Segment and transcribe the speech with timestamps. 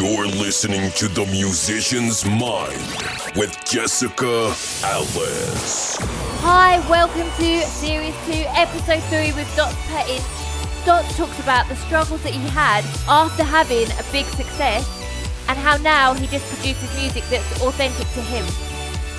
[0.00, 5.98] You're listening to The Musician's Mind with Jessica Alice.
[6.40, 10.24] Hi, welcome to Series 2, Episode 3 with Dots per Inch.
[10.86, 14.88] Dots talks about the struggles that he had after having a big success
[15.48, 18.46] and how now he just produces music that's authentic to him.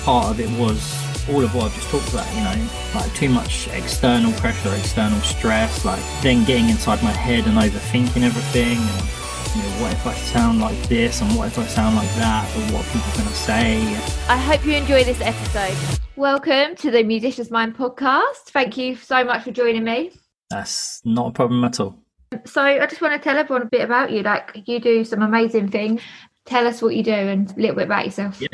[0.02, 0.82] part of it was
[1.30, 5.20] all of what I've just talked about, you know, like too much external pressure, external
[5.20, 9.21] stress, like then getting inside my head and overthinking everything and
[9.54, 12.48] you know, what if I sound like this and what if I sound like that
[12.56, 13.80] or what are people gonna say?
[14.28, 15.76] I hope you enjoy this episode.
[16.16, 18.44] Welcome to the Musician's Mind podcast.
[18.46, 20.12] Thank you so much for joining me.
[20.48, 21.98] That's not a problem at all.
[22.46, 24.22] So, I just want to tell everyone a bit about you.
[24.22, 26.00] Like, you do some amazing things.
[26.46, 28.40] Tell us what you do and a little bit about yourself.
[28.40, 28.48] Yeah.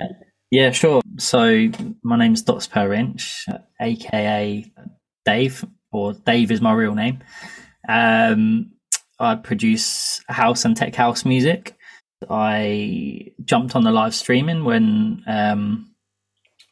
[0.51, 1.03] Yeah, sure.
[1.19, 1.69] So
[2.03, 3.47] my name's Dots Per Inch,
[3.81, 4.65] aka
[5.25, 7.21] Dave, or Dave is my real name.
[7.89, 8.73] Um,
[9.19, 11.77] I produce house and tech house music.
[12.29, 15.91] I jumped on the live streaming when um,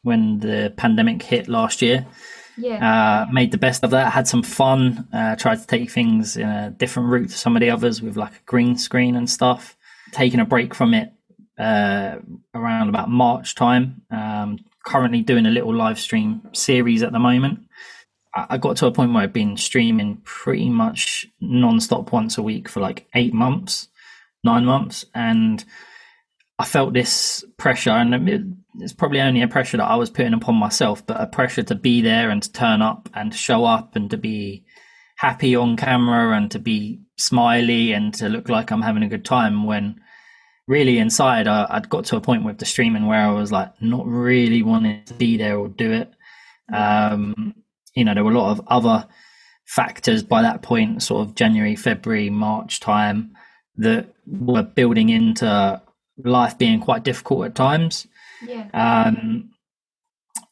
[0.03, 2.05] when the pandemic hit last year.
[2.57, 3.25] Yeah.
[3.27, 4.11] Uh, made the best of that.
[4.11, 5.07] Had some fun.
[5.13, 8.17] Uh, tried to take things in a different route to some of the others with
[8.17, 9.77] like a green screen and stuff.
[10.11, 11.11] Taking a break from it
[11.59, 12.17] uh,
[12.53, 14.01] around about March time.
[14.09, 17.66] Um, currently doing a little live stream series at the moment.
[18.49, 22.69] I got to a point where I'd been streaming pretty much non-stop once a week
[22.69, 23.87] for like eight months,
[24.43, 25.63] nine months, and
[26.59, 28.41] I felt this pressure, and it-
[28.79, 31.75] it's probably only a pressure that I was putting upon myself, but a pressure to
[31.75, 34.63] be there and to turn up and to show up and to be
[35.17, 39.25] happy on camera and to be smiley and to look like I'm having a good
[39.25, 39.99] time when
[40.67, 43.81] really inside I, I'd got to a point with the streaming where I was like
[43.81, 46.11] not really wanting to be there or do it.
[46.71, 47.55] Um,
[47.97, 49.07] you know, there were a lot of other
[49.65, 53.35] factors by that point, sort of January, February, March time,
[53.75, 55.81] that were building into
[56.23, 58.07] life being quite difficult at times.
[58.45, 58.67] Yeah.
[58.73, 59.51] Um,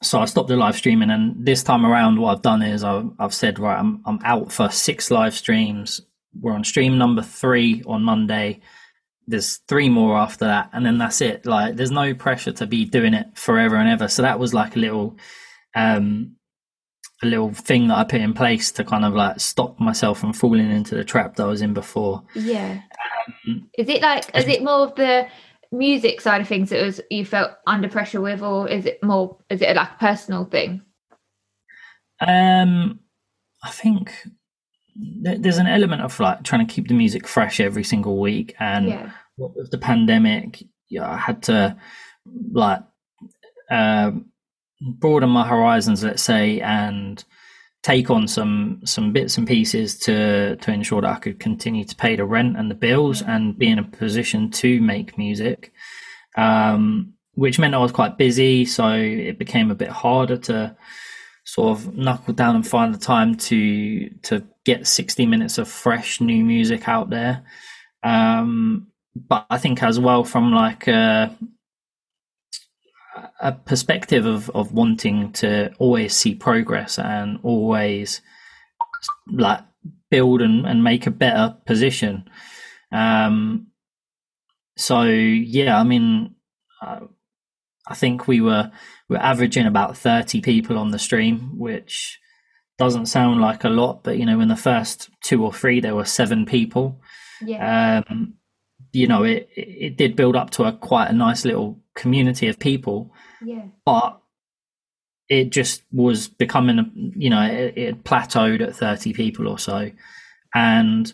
[0.01, 3.09] so I stopped the live streaming, and this time around, what I've done is I've,
[3.17, 6.01] I've said, right, I'm I'm out for six live streams.
[6.39, 8.59] We're on stream number three on Monday.
[9.27, 11.45] There's three more after that, and then that's it.
[11.45, 14.07] Like, there's no pressure to be doing it forever and ever.
[14.07, 15.17] So that was like a little,
[15.75, 16.35] um,
[17.23, 20.33] a little thing that I put in place to kind of like stop myself from
[20.33, 22.23] falling into the trap that I was in before.
[22.35, 22.81] Yeah.
[23.47, 25.27] Um, Is it like, is it more of the
[25.71, 29.37] music side of things that was you felt under pressure with, or is it more,
[29.49, 30.81] is it like a personal thing?
[32.25, 32.99] Um,
[33.63, 34.11] I think
[35.23, 38.55] th- there's an element of like trying to keep the music fresh every single week,
[38.59, 39.11] and Yeah.
[39.37, 41.75] with the pandemic, yeah, I had to
[42.51, 42.81] like
[43.71, 44.25] um
[44.81, 47.23] broaden my horizons, let's say, and
[47.83, 51.95] take on some some bits and pieces to to ensure that I could continue to
[51.95, 53.35] pay the rent and the bills Yeah.
[53.35, 55.71] and be in a position to make music.
[56.37, 60.75] Um, which meant I was quite busy, so it became a bit harder to
[61.43, 66.19] sort of knuckle down and find the time to to get 60 minutes of fresh
[66.21, 67.43] new music out there.
[68.03, 71.35] Um, but I think as well from like a,
[73.41, 78.21] a perspective of, of wanting to always see progress and always
[79.31, 79.61] like
[80.09, 82.29] build and, and make a better position.
[82.91, 83.67] Um,
[84.77, 86.35] so yeah, I mean,
[86.81, 87.01] uh,
[87.87, 88.71] I think we were
[89.09, 92.19] we we're averaging about 30 people on the stream, which
[92.77, 95.95] doesn't sound like a lot, but you know, in the first two or three, there
[95.95, 96.99] were seven people.
[97.41, 98.03] Yeah.
[98.07, 98.35] Um,
[98.91, 102.59] you know, it it did build up to a quite a nice little community of
[102.59, 103.13] people,
[103.43, 103.63] yeah.
[103.85, 104.21] but
[105.27, 109.91] it just was becoming, you know, it, it plateaued at 30 people or so,
[110.53, 111.11] and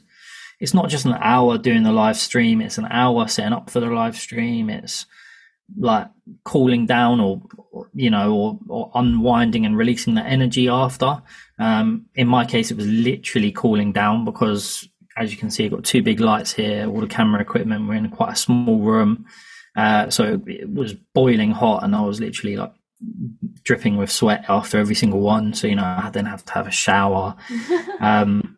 [0.59, 3.79] it's not just an hour doing the live stream; it's an hour setting up for
[3.79, 4.69] the live stream.
[4.69, 5.05] It's
[5.77, 6.07] like
[6.43, 7.41] cooling down or
[7.93, 11.21] you know or, or unwinding and releasing that energy after
[11.59, 15.71] um in my case it was literally cooling down because as you can see i've
[15.71, 19.25] got two big lights here all the camera equipment we're in quite a small room
[19.75, 22.73] uh so it, was boiling hot and i was literally like
[23.63, 26.67] dripping with sweat after every single one so you know i then have to have
[26.67, 27.35] a shower
[27.99, 28.57] um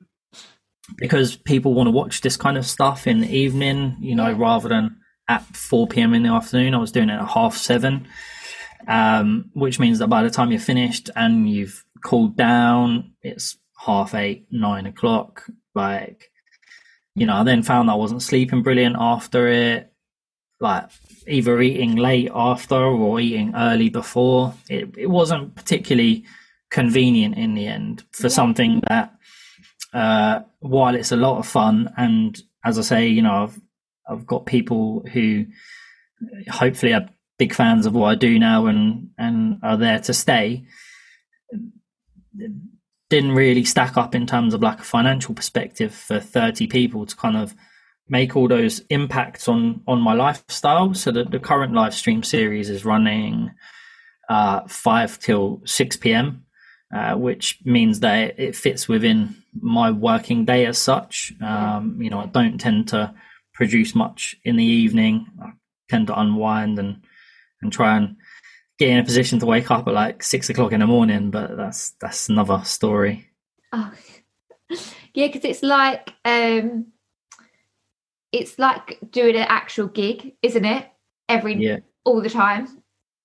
[0.97, 4.67] because people want to watch this kind of stuff in the evening you know rather
[4.67, 6.13] than at 4 p.m.
[6.13, 6.73] in the afternoon.
[6.73, 8.07] I was doing it at half seven,
[8.87, 14.13] um, which means that by the time you're finished and you've cooled down, it's half
[14.13, 15.45] eight, nine o'clock.
[15.73, 16.29] Like,
[17.15, 19.92] you know, I then found I wasn't sleeping brilliant after it.
[20.63, 20.85] Like,
[21.27, 24.53] either eating late after or eating early before.
[24.69, 26.23] It, it wasn't particularly
[26.71, 28.37] convenient in the end for Yeah.
[28.39, 29.13] something that,
[29.93, 33.59] uh, while it's a lot of fun and as I say, you know, I've
[34.09, 35.45] I've got people who
[36.49, 40.65] hopefully are big fans of what I do now and and are there to stay.
[43.09, 47.15] Didn't really stack up in terms of like a financial perspective for 30 people to
[47.15, 47.53] kind of
[48.09, 50.93] make all those impacts on on my lifestyle.
[50.93, 53.51] So that the current live stream series is running
[54.29, 56.45] uh, five till six p.m.,
[56.93, 61.33] uh, which means that it fits within my working day as such.
[61.41, 63.13] Um, you know, I don't tend to
[63.53, 65.27] produce much in the evening.
[65.41, 65.51] I
[65.89, 67.03] tend to unwind and
[67.61, 68.17] and try and
[68.77, 71.31] get in a position to wake up at like six o'clock in the morning.
[71.31, 73.29] But that's that's another story.
[73.71, 73.91] Oh.
[75.15, 76.87] Yeah, because it's like um
[78.33, 80.89] it's like doing an actual gig, isn't it?
[81.29, 81.77] Every Yeah.
[82.03, 82.67] all the time.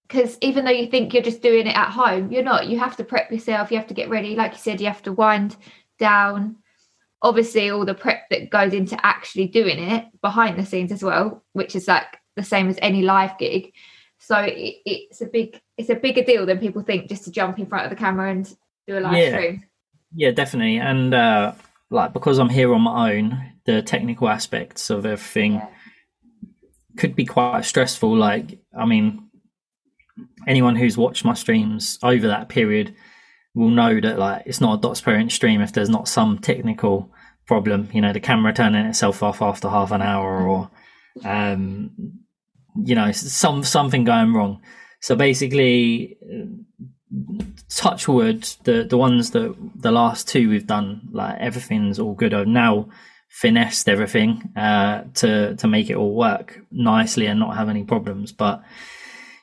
[0.06, 2.68] Because even though you think you're just doing it at home, you're not.
[2.68, 3.70] You have to prep yourself.
[3.70, 4.36] You have to get ready.
[4.36, 5.56] Like you said, you have to wind
[5.98, 6.56] down.
[7.20, 11.42] Obviously, all the prep that goes into actually doing it behind the scenes as well,
[11.52, 13.72] which is like the same as any live gig.
[14.18, 17.58] So it, it's a big, it's a bigger deal than people think just to jump
[17.58, 18.44] in front of the camera and
[18.86, 19.30] do a live Yeah.
[19.30, 19.64] stream.
[20.14, 20.78] Yeah, definitely.
[20.78, 21.52] And uh,
[21.90, 25.66] like because I'm here on my own, the technical aspects of everything Yeah.
[26.96, 28.16] could be quite stressful.
[28.16, 29.28] Like, I mean,
[30.46, 32.94] anyone who's watched my streams over that period
[33.54, 36.38] will know that like it's not a dots per inch stream if there's not some
[36.38, 37.12] technical
[37.46, 37.88] problem.
[37.92, 40.70] You know, the camera turning itself off after half an hour, or
[41.24, 41.90] um,
[42.90, 44.62] you know, some something going wrong.
[45.00, 46.16] So basically,
[47.68, 52.32] touch wood, the the ones that the last two we've done, like everything's all good.
[52.32, 52.88] I've now
[53.28, 58.32] finessed everything uh, to to make it all work nicely and not have any problems.
[58.32, 58.62] But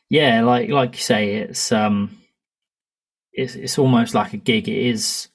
[0.09, 2.17] yeah, like like you say, it's um,
[3.33, 4.67] it's it's almost like a gig.
[4.67, 5.29] It is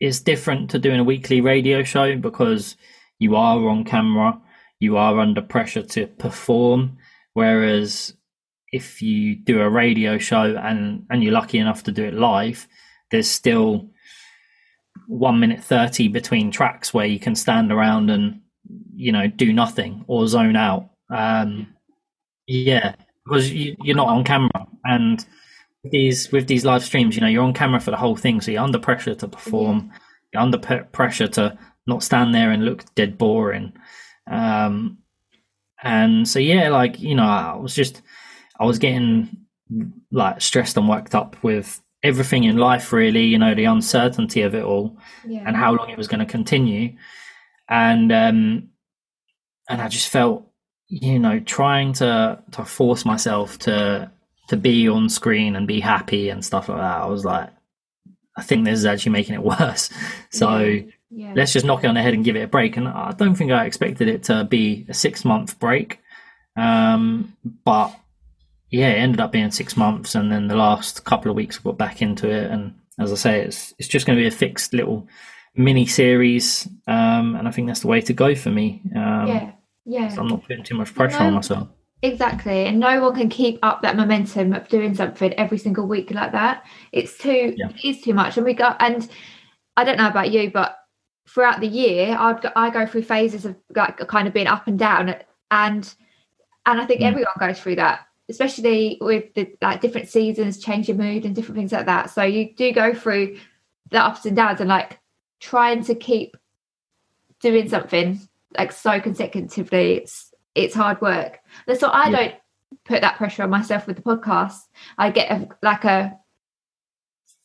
[0.00, 2.76] it's different to doing a weekly radio show because
[3.18, 4.40] you are on camera,
[4.80, 6.98] you are under pressure to perform,
[7.34, 8.14] whereas
[8.72, 12.66] if you do a radio show and and you're lucky enough to do it live,
[13.10, 13.88] there's still
[15.06, 18.40] one minute thirty between tracks where you can stand around and
[18.94, 20.90] you know do nothing or zone out.
[21.10, 21.74] Um,
[22.46, 22.94] yeah,
[23.24, 25.24] because you, you're not on camera, and
[25.84, 28.50] these with these live streams, you know you're on camera for the whole thing, so
[28.50, 29.90] you're under pressure to perform.
[30.32, 33.72] You're under pressure to not stand there and look dead boring.
[34.30, 34.98] Um,
[35.82, 38.02] and so yeah, like you know, I was just
[38.58, 39.36] I was getting
[40.10, 43.24] like stressed and worked up with everything in life, really.
[43.24, 44.96] You know, the uncertainty of it all
[45.26, 45.44] Yeah.
[45.46, 46.96] and how long it was going to continue,
[47.68, 48.68] and um,
[49.68, 50.46] and I just felt,
[50.88, 54.10] you know, trying to to force myself to
[54.48, 57.02] to be on screen and be happy and stuff like that.
[57.02, 57.50] I was like,
[58.36, 59.88] I think this is actually making it worse.
[60.30, 60.82] So Yeah.
[61.10, 61.32] yeah.
[61.36, 62.76] let's just knock it on the head and give it a break.
[62.76, 66.00] And I don't think I expected it to be a six month break.
[66.56, 67.34] Um,
[67.64, 67.94] but
[68.72, 70.14] yeah, it ended up being six months.
[70.16, 72.50] And then the last couple of weeks, I got back into it.
[72.50, 75.06] And as I say, it's, it's just going to be a fixed little
[75.54, 76.66] mini series.
[76.88, 78.80] Um, and I think that's the way to go for me.
[78.96, 79.52] Um, yeah.
[79.84, 80.08] Yeah.
[80.08, 81.68] so I'm not putting too much pressure on myself.
[82.02, 82.64] Exactly.
[82.66, 86.32] And no one can keep up that momentum of doing something every single week like
[86.32, 86.64] that.
[86.90, 87.68] It's too Yeah.
[87.68, 88.36] it is too much.
[88.36, 89.08] And we got and
[89.76, 90.76] I don't know about you, but
[91.28, 94.66] throughout the year I'd go, I go through phases of like kind of being up
[94.66, 95.14] and down
[95.50, 95.94] and
[96.66, 97.06] and I think Mm.
[97.08, 101.56] everyone goes through that, especially with the like different seasons, change your mood and different
[101.58, 102.10] things like that.
[102.10, 103.36] So you do go through
[103.90, 104.98] the ups and downs and like
[105.40, 106.36] trying to keep
[107.40, 108.20] doing something
[108.56, 112.16] like so consecutively it's it's hard work that's why i Yeah.
[112.16, 112.34] don't
[112.84, 114.58] put that pressure on myself with the podcast
[114.96, 116.16] i get a, like a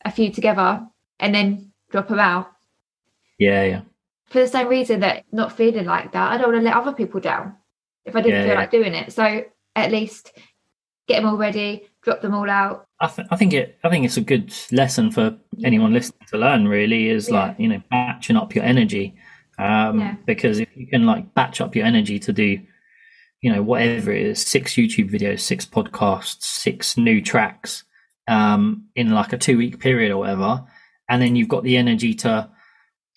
[0.05, 0.86] a few together
[1.19, 2.51] and then drop them out
[3.39, 3.81] Yeah, yeah.
[4.27, 6.93] for the same reason that not feeling like that i don't want to let other
[6.93, 7.55] people down
[8.05, 8.60] if i didn't Yeah, feel yeah.
[8.60, 9.43] like doing it so
[9.75, 10.31] at least
[11.07, 13.77] get them all ready drop them all out I, th- I think it.
[13.83, 16.67] I think it's a good lesson for anyone listening to learn.
[16.67, 17.39] Really, is Yeah.
[17.49, 19.13] like you know batching up your energy,
[19.59, 20.15] um, Yeah.
[20.25, 22.59] because if you can like batch up your energy to do,
[23.41, 27.83] you know, whatever it is, six YouTube videos, six podcasts, six new tracks,
[28.27, 30.63] um, in like a two week period or whatever,
[31.07, 32.49] and then you've got the energy to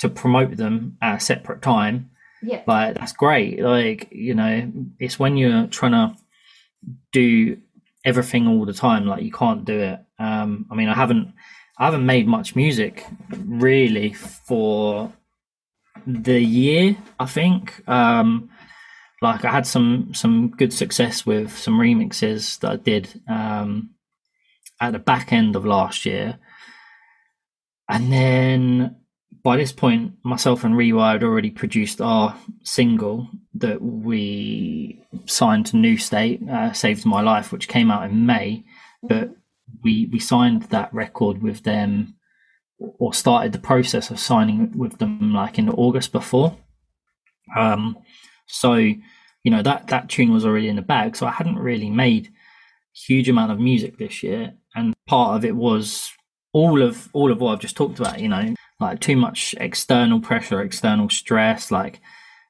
[0.00, 2.11] to promote them at a separate time
[2.42, 6.14] yeah like that's great like you know it's when you're trying to
[7.12, 7.56] do
[8.04, 10.00] everything all the time like you can't do it.
[10.19, 11.33] Um i mean i haven't
[11.78, 13.07] i haven't made much music
[13.47, 15.12] really for
[16.07, 17.87] the year i think.
[17.88, 18.50] Um
[19.23, 23.90] like i had some some good success with some remixes that i did um
[24.80, 26.38] at the back end of last year.
[27.88, 28.97] And then
[29.42, 35.97] by this point, myself and R3WIRE'd already produced our single that we signed to New
[35.97, 38.64] State, uh, Saved My Life, which came out in May,
[39.02, 39.30] but
[39.82, 42.16] we we signed that record with them
[42.99, 46.56] or started the process of signing with them like in August before.
[47.56, 47.99] Um,
[48.47, 51.90] so you know that that tune was already in the bag, so I hadn't really
[51.90, 52.30] made
[52.92, 56.11] huge amount of music this year, and part of it was
[56.52, 58.20] all of all of what I've just talked about.
[58.20, 62.00] You know, like too much external pressure, external stress, like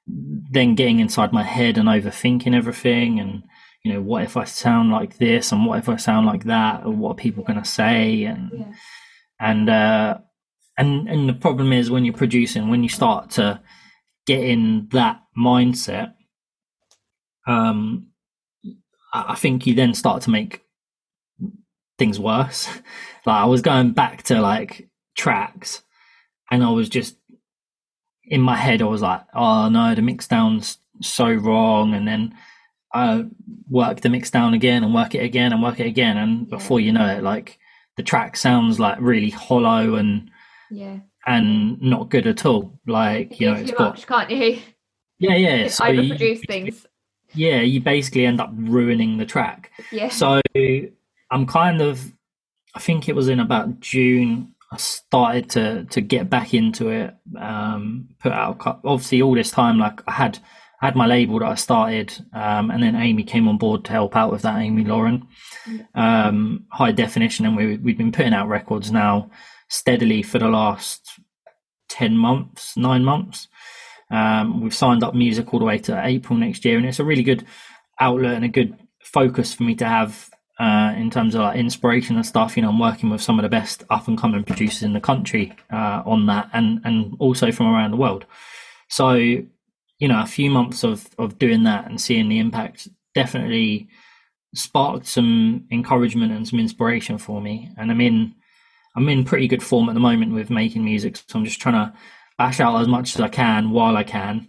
[0.06, 3.42] then getting inside my head and overthinking everything and
[3.84, 6.84] you know what if i sound like this and what if i sound like that?
[6.84, 8.24] Or what are people going to say?
[8.24, 8.72] And yeah.
[9.40, 10.18] and uh
[10.76, 13.60] and and the problem is when you're producing when you start to
[14.26, 16.14] get in that mindset
[17.46, 18.08] um
[19.12, 20.62] i think you then start to make
[21.98, 22.68] things worse.
[23.26, 25.82] Like i was going back to like tracks
[26.50, 27.16] and i was just
[28.30, 31.92] in my head, I was like, oh no, the mix down's so wrong.
[31.94, 32.34] And then
[32.94, 33.26] I
[33.68, 36.16] work the mix down again and work it again and work it again.
[36.16, 37.58] And before you know it, like
[37.96, 40.30] the track sounds like really hollow and
[40.70, 42.78] yeah, and not good at all.
[42.86, 44.60] Like, you know, it's got, much, can't you?
[45.18, 45.68] Yeah, yeah.
[45.68, 46.86] So overproduce things.
[47.34, 49.70] Yeah, you basically end up ruining the track.
[49.90, 50.08] Yeah.
[50.08, 50.40] So
[51.30, 52.12] I'm kind of,
[52.74, 57.14] I think it was in about June I started to to get back into it.
[57.38, 60.38] Um, put out obviously all this time, like I had
[60.80, 63.92] I had my label that I started, um, and then Amy came on board to
[63.92, 64.60] help out with that.
[64.60, 65.26] Amy Lauren,
[65.94, 69.30] um, high definition, and we we've been putting out records now
[69.68, 71.20] steadily for the last
[71.88, 73.48] ten months, nine months.
[74.10, 77.04] Um, we've signed up music all the way to April next year, and it's a
[77.04, 77.44] really good
[77.98, 80.29] outlet and a good focus for me to have
[80.60, 82.54] uh, in terms of like inspiration and stuff.
[82.54, 85.00] You know, I'm working with some of the best up and coming producers in the
[85.00, 88.26] country uh, on that, and and also from around the world.
[88.88, 93.88] So, you know, a few months of of doing that and seeing the impact definitely
[94.54, 97.70] sparked some encouragement and some inspiration for me.
[97.78, 98.34] And I'm in
[98.94, 101.86] I'm in pretty good form at the moment with making music, so I'm just trying
[101.86, 101.94] to
[102.36, 104.48] bash out as much as I can while I can,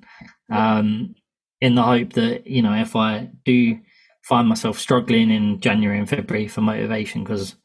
[0.49, 1.15] um,
[1.61, 3.79] in the hope that you know if I do
[4.21, 7.55] find myself struggling in January and February for motivation because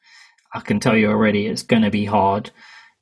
[0.54, 2.50] I can tell you already it's going to be hard.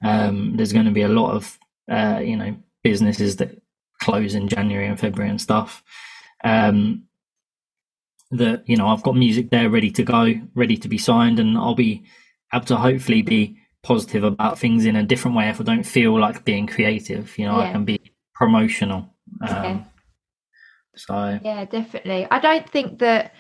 [0.03, 1.59] Um, there's going to be a lot of
[1.91, 3.61] uh, you know businesses that
[4.01, 5.83] close in January and February and stuff.
[6.43, 7.05] Um,
[8.31, 11.57] that you know I've got music there ready to go, ready to be signed, and
[11.57, 12.03] I'll be
[12.53, 16.19] able to hopefully be positive about things in a different way if I don't feel
[16.19, 17.39] like being creative.
[17.39, 17.69] You know, yeah.
[17.69, 18.01] I can be
[18.35, 19.09] promotional.
[19.49, 19.87] Um,
[20.97, 22.27] so yeah, definitely.
[22.31, 23.35] I don't think that.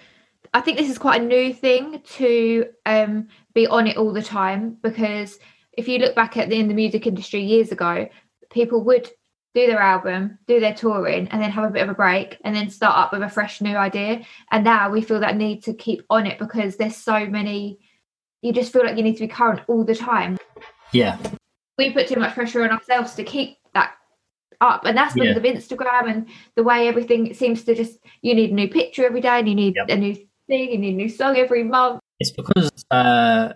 [0.52, 4.22] I think this is quite a new thing to um, be on it all the
[4.22, 5.38] time because
[5.72, 8.08] if you look back at the in the music industry years ago,
[8.50, 9.10] people would
[9.54, 12.54] do their album, do their touring, and then have a bit of a break, and
[12.54, 14.24] then start up with a fresh new idea.
[14.50, 17.78] And now we feel that need to keep on it because there's so many.
[18.42, 20.38] You just feel like you need to be current all the time.
[20.92, 21.18] Yeah.
[21.78, 23.58] We put too much pressure on ourselves to keep
[24.64, 25.36] up and that's because yeah.
[25.36, 29.20] of instagram and the way everything seems to just you need a new picture every
[29.20, 29.88] day and you need yep.
[29.88, 30.14] a new
[30.46, 33.52] thing you need a new song every month it's because uh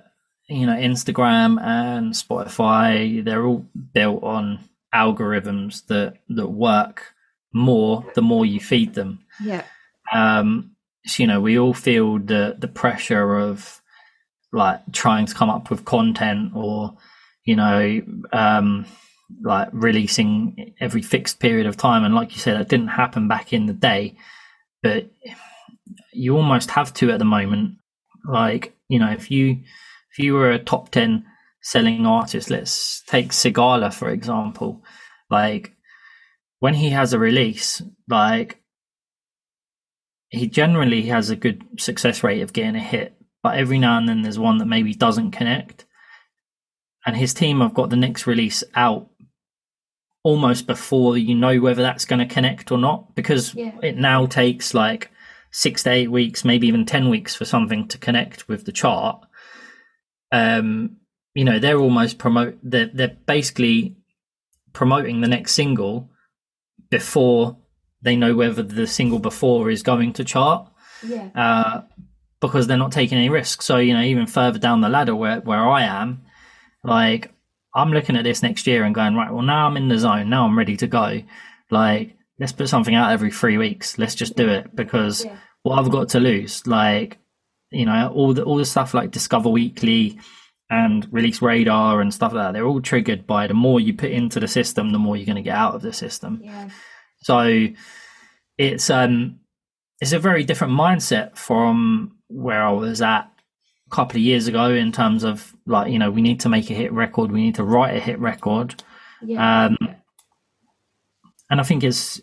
[0.48, 4.58] you know instagram and spotify they're all built on
[4.94, 7.14] algorithms that that work
[7.52, 9.64] more the more you feed them yeah
[10.12, 10.70] um
[11.06, 13.80] so, you know we all feel the the pressure of
[14.52, 16.96] like trying to come up with content or
[17.44, 18.86] you know um
[19.42, 22.04] like releasing every fixed period of time.
[22.04, 24.16] And like you said, that didn't happen back in the day,
[24.82, 25.10] but
[26.12, 27.78] you almost have to at the moment.
[28.24, 29.60] Like, you know, if you
[30.10, 31.24] if you were a top ten
[31.62, 34.82] selling artist, let's take Sigala for example,
[35.30, 35.72] like
[36.60, 38.60] when he has a release, like
[40.28, 44.08] he generally has a good success rate of getting a hit, but every now and
[44.08, 45.84] then there's one that maybe doesn't connect.
[47.06, 49.08] And his team have got the next release out
[50.28, 53.72] almost before you know whether that's going to connect or not because yeah.
[53.82, 55.10] it now takes like
[55.50, 59.24] six to eight weeks maybe even 10 weeks for something to connect with the chart.
[60.30, 60.98] Um
[61.32, 63.96] you know they're almost promote they're, they're basically
[64.74, 66.10] promoting the next single
[66.90, 67.56] before
[68.02, 70.68] they know whether the single before is going to chart.
[71.02, 71.30] Yeah.
[71.34, 71.82] Uh
[72.40, 75.40] because they're not taking any risks so you know even further down the ladder where
[75.40, 76.22] where i am
[76.84, 77.32] like
[77.78, 80.28] I'm looking at this next year and going, right, well, now I'm in the zone.
[80.28, 81.22] Now I'm ready to go.
[81.70, 83.98] Like, let's put something out every three weeks.
[83.98, 85.36] Let's just do it because yeah.
[85.62, 87.18] what I've got to lose, like,
[87.70, 90.18] you know, all the all the stuff like Discover Weekly
[90.70, 94.10] and Release Radar and stuff like that, they're all triggered by the more you put
[94.10, 96.40] into the system, the more you're going to get out of the system.
[96.42, 96.70] Yeah.
[97.22, 97.68] So,
[98.58, 99.38] it's um
[100.00, 103.30] it's a very different mindset from where I was at
[103.90, 106.74] couple of years ago in terms of like you know we need to make a
[106.74, 108.82] hit record, we need to write a hit record,
[109.22, 109.66] Yeah.
[109.66, 109.76] um,
[111.50, 112.20] and I think it's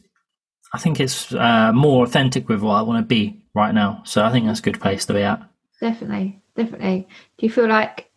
[0.74, 4.02] I think it's uh, more authentic with what I want to be right now.
[4.06, 5.42] So I think that's a good place to be at.
[5.80, 6.42] definitely.
[6.56, 7.08] Definitely.
[7.38, 8.10] Do you feel like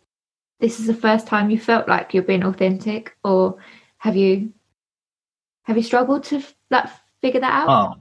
[0.61, 3.59] this is the first time you felt like you're being authentic or
[3.99, 4.53] have you
[5.65, 6.87] have you struggled to like
[7.21, 7.69] figure that out?
[7.69, 8.01] Oh,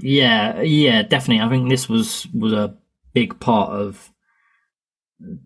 [0.00, 1.42] yeah, yeah, definitely.
[1.44, 2.74] I think this was was a
[3.12, 4.09] big part of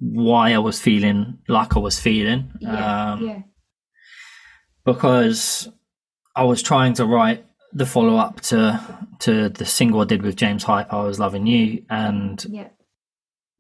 [0.01, 2.51] why I was feeling like I was feeling.
[2.61, 3.13] yeah.
[3.13, 3.43] um, yeah.
[4.85, 5.69] because
[6.37, 8.81] I was trying to write the follow up to
[9.21, 12.69] to the single I did with James Hype, I was loving you, and Yeah.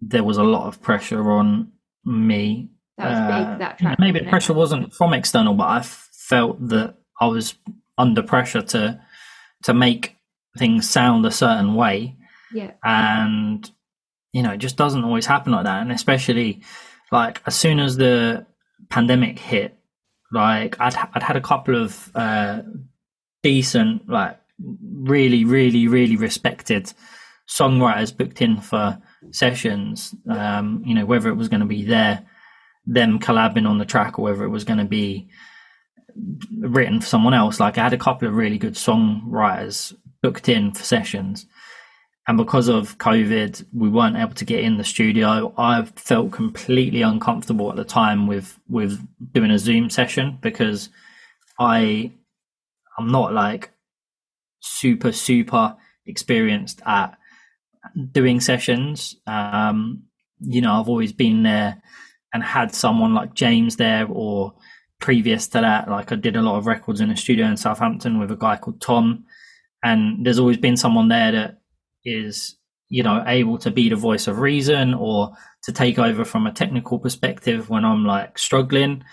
[0.01, 1.73] there was a lot of pressure on
[2.05, 2.71] me.
[2.99, 3.99] That was Uh, big that track.
[3.99, 4.31] maybe the wasn't it?
[4.31, 7.55] pressure wasn't from external, but I felt that I was
[7.99, 9.01] under pressure to
[9.65, 10.17] to make
[10.59, 12.17] things sound a certain way,
[12.53, 12.73] Yeah.
[12.85, 13.69] and
[14.35, 15.81] you know, it just doesn't always happen like that.
[15.81, 16.61] And especially
[17.13, 18.45] like as soon as the
[18.91, 19.79] pandemic hit,
[20.33, 22.63] like I'd I'd had a couple of uh,
[23.45, 26.93] decent, like really, really, really respected
[27.49, 29.01] songwriters booked in for
[29.31, 30.13] sessions.
[30.29, 32.27] Um, you know, whether it was going to be their
[32.87, 35.29] them collabing on the track or whether it was going to be
[36.59, 37.61] written for someone else.
[37.61, 41.47] Like I had a couple of really good songwriters booked in for sessions.
[42.27, 45.53] And because of COVID, we weren't able to get in the studio.
[45.59, 50.89] I felt completely uncomfortable at the time with with doing a Zoom session because
[51.59, 52.13] I
[52.99, 53.73] I'm not like
[54.61, 55.77] super super
[56.07, 57.17] experienced at
[58.13, 59.17] doing sessions.
[59.27, 60.05] Um,
[60.41, 61.83] you know, I've always been there
[62.33, 64.55] and had someone like James there or
[65.05, 68.19] previous to that, like I did a lot of records in a studio in Southampton
[68.19, 69.25] with a guy called Tom.
[69.83, 71.61] And there's always been someone there that
[72.05, 72.57] is,
[72.89, 75.33] you know, able to be the voice of reason or
[75.65, 79.05] to take over from a technical perspective when I'm like struggling.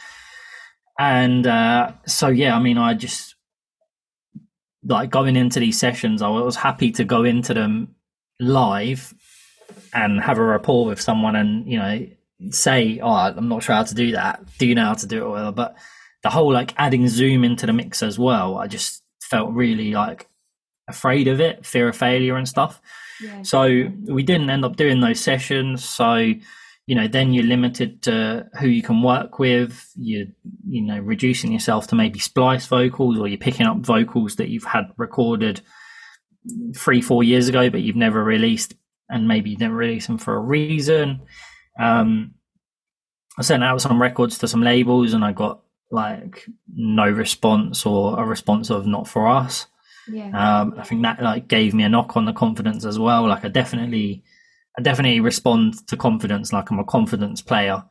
[1.00, 3.36] And uh, so, yeah, I mean, I just
[4.84, 7.96] like going into these sessions, I was happy to go into them
[8.40, 9.14] live
[9.94, 12.08] and have a rapport with someone and, you know,
[12.50, 14.44] say, oh, I'm not sure how to do that.
[14.58, 15.52] Do you know how to do it or whatever?
[15.52, 15.78] But
[16.24, 20.28] the whole like adding Zoom into the mix as well, I just felt really like
[20.92, 22.82] afraid of it, fear of failure and stuff.
[23.22, 23.42] Yeah.
[23.44, 25.84] So we didn't end up doing those sessions.
[25.84, 26.16] So,
[26.88, 29.92] you know, then you're limited to who you can work with.
[29.96, 30.28] You're,
[30.68, 34.64] you know, reducing yourself to maybe splice vocals, or you're picking up vocals that you've
[34.64, 35.62] had recorded
[36.76, 38.74] three, four years ago, but you've never released,
[39.10, 41.22] and maybe you didn't release them for a reason.
[41.80, 42.34] Um,
[43.38, 48.20] I sent out some records to some labels, and I got like no response or
[48.20, 49.68] a response of not for us.
[50.08, 50.62] Yeah.
[50.62, 53.28] Um, I think that like gave me a knock on the confidence as well.
[53.28, 54.24] Like I definitely,
[54.78, 56.52] I definitely respond to confidence.
[56.54, 57.84] Like I'm a confidence player,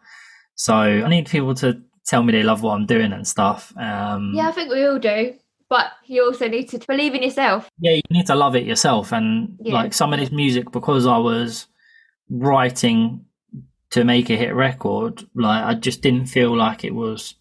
[0.54, 3.72] so I need people to tell me they love what I'm doing and stuff.
[3.76, 5.34] Um, yeah, I think we all do.
[5.68, 7.68] But you also need to believe in yourself.
[7.78, 9.12] yeah, you need to love it yourself.
[9.12, 9.74] And Yeah.
[9.74, 11.68] like some of this music, because I was
[12.28, 13.24] writing
[13.90, 17.34] to make a hit record, like I just didn't feel like it was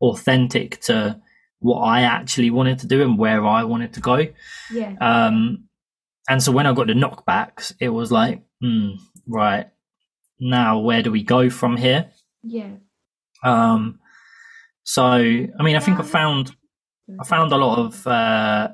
[0.00, 1.20] authentic to
[1.64, 4.26] what I actually wanted to do and where I wanted to go.
[4.70, 4.92] Yeah.
[5.00, 5.64] Um,
[6.28, 8.90] and so when I got the knockbacks, it was like, hmm,
[9.26, 9.70] right
[10.38, 12.10] now, where do we go from here?
[12.42, 12.68] Yeah.
[13.42, 13.98] Um,
[14.82, 16.54] so I mean, I think I found
[17.18, 18.68] I found a lot of uh,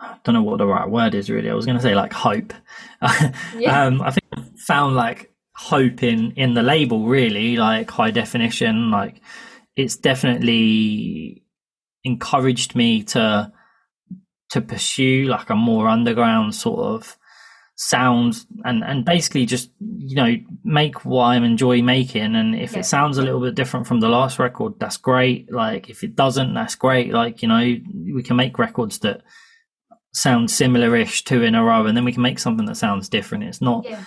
[0.00, 1.50] I don't know what the right word is really.
[1.50, 2.52] I was going to say like hope.
[3.58, 3.86] Yeah.
[3.86, 8.92] um, I think I found like hope in in the label really, like high definition.
[8.92, 9.20] Like
[9.76, 11.42] it's definitely
[12.04, 13.52] encouraged me to
[14.50, 17.16] to pursue like a more underground sort of
[17.74, 22.36] sound and and basically just you know make what I enjoy making.
[22.36, 22.80] And if Yeah.
[22.80, 25.50] it sounds a little bit different from the last record that's great.
[25.50, 27.12] Like if it doesn't that's great.
[27.12, 27.76] Like you know
[28.14, 29.22] we can make records that
[30.14, 33.44] sound similar-ish two in a row and then we can make something that sounds different.
[33.44, 34.04] It's not yeah.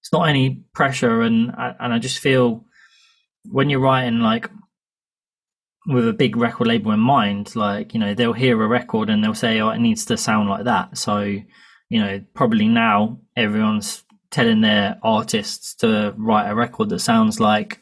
[0.00, 1.22] it's not any pressure.
[1.22, 2.64] And I, and I just feel
[3.50, 4.48] when you're writing like
[5.86, 9.22] with a big record label in mind like you know they'll hear a record and
[9.22, 10.96] they'll say oh it needs to sound like that.
[10.96, 17.40] So you know probably now everyone's telling their artists to write a record that sounds
[17.40, 17.80] like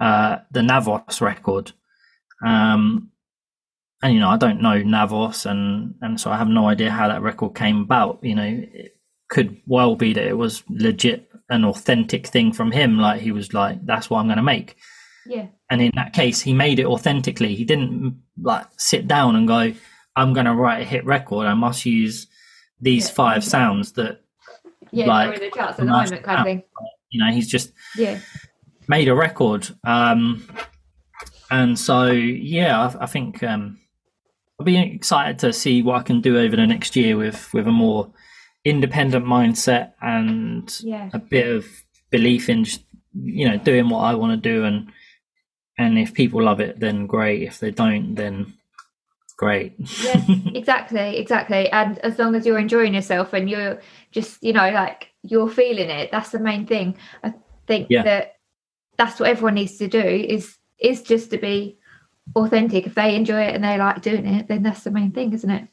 [0.00, 1.72] uh the Navos record.
[2.44, 3.10] Um
[4.02, 7.08] and you know I don't know Navos and and so I have no idea how
[7.08, 8.18] that record came about.
[8.22, 8.96] You know it
[9.28, 13.54] could well be that it was legit an authentic thing from him like he was
[13.54, 14.76] like that's what I'm going to make
[15.26, 15.46] Yeah.
[15.70, 19.72] and in that case he made it authentically he didn't like sit down and go
[20.16, 21.46] I'm going to write a hit record.
[21.46, 22.26] I must use
[22.80, 23.14] these Yeah.
[23.14, 24.20] five sounds that
[24.90, 26.62] Yeah, Like, in the charts at the moment, kind of thing.
[27.10, 27.30] you know.
[27.32, 28.18] He's just Yeah,
[28.88, 29.68] made a record.
[29.84, 30.42] Um,
[31.50, 33.78] and so, yeah, I, I think um,
[34.58, 37.68] I'll be excited to see what I can do over the next year with with
[37.68, 38.10] a more
[38.64, 41.64] independent mindset and yeah, a bit of
[42.10, 42.82] belief in just
[43.14, 44.90] you know doing what I want to do and
[45.78, 48.52] and if people love it then great if they don't then
[49.36, 50.20] great yeah.
[50.54, 51.70] exactly, exactly.
[51.70, 55.90] And as long as you're enjoying yourself and you're just, you know, like you're feeling
[55.90, 56.96] it, that's the main thing.
[57.22, 57.34] I
[57.68, 58.02] think Yeah.
[58.02, 58.34] that
[58.96, 61.78] that's what everyone needs to do is is just to be
[62.34, 62.86] authentic.
[62.86, 65.50] If they enjoy it and they like doing it, then that's the main thing, isn't
[65.50, 65.68] it?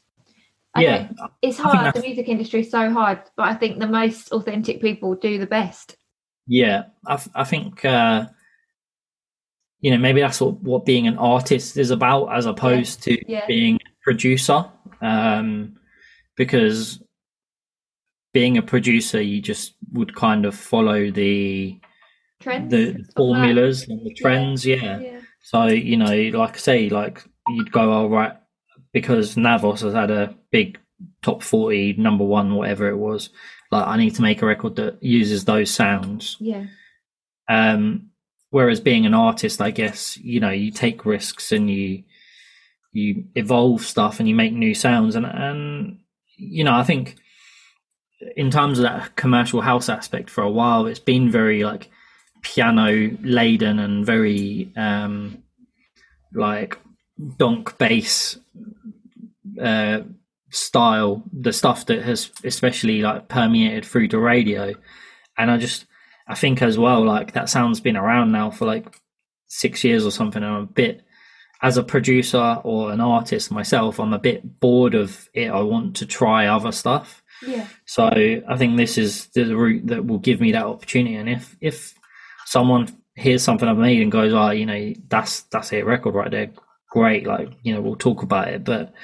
[0.74, 1.08] I yeah
[1.42, 1.94] it's I hard.
[1.94, 5.46] The music industry is so hard, but I think the most authentic people do the
[5.46, 5.96] best.
[6.46, 6.84] yeah
[7.34, 8.26] I think uh
[9.80, 13.44] you know maybe that's what what being an artist is about as opposed to Yeah.
[13.46, 14.64] being a producer
[15.02, 15.76] um
[16.36, 17.02] because
[18.32, 21.78] being a producer you just would kind of follow the
[22.40, 23.12] Trends, the stuff like that.
[23.16, 27.90] formulas and the trends yeah Yeah, So you know, like I say, like you'd go,
[27.92, 28.34] all right,
[28.92, 30.78] because Navos has had a big
[31.22, 33.30] top forty, number one, whatever it was.
[33.72, 36.36] Like I need to make a record that uses those sounds.
[36.40, 36.64] yeah,
[37.48, 38.10] Um,
[38.50, 42.04] whereas being an artist, I guess you know you take risks and you
[42.92, 45.14] you evolve stuff and you make new sounds.
[45.14, 45.98] And and
[46.36, 47.16] you know I think
[48.36, 51.90] in terms of that commercial house aspect for a while it's been very like
[52.40, 55.42] piano laden and very um
[56.32, 56.78] like
[57.36, 58.38] donk bass
[59.60, 60.00] uh
[60.50, 61.22] style.
[61.32, 64.74] The stuff that has especially like permeated through the radio.
[65.38, 65.84] And i just
[66.28, 69.00] i think as well like that sound's been around now for like
[69.46, 71.02] six years or something and i'm a bit
[71.62, 75.96] as a producer or an artist myself i'm a bit bored of it i want
[75.96, 80.40] to try other stuff yeah, so I think this is the route that will give
[80.40, 81.16] me that opportunity.
[81.16, 81.94] And if if
[82.46, 86.30] someone hears something I've made and goes, "Oh, you know, that's that's a record right
[86.30, 86.50] there,"
[86.90, 87.26] great.
[87.26, 88.64] Like you know, we'll talk about it.
[88.64, 88.94] But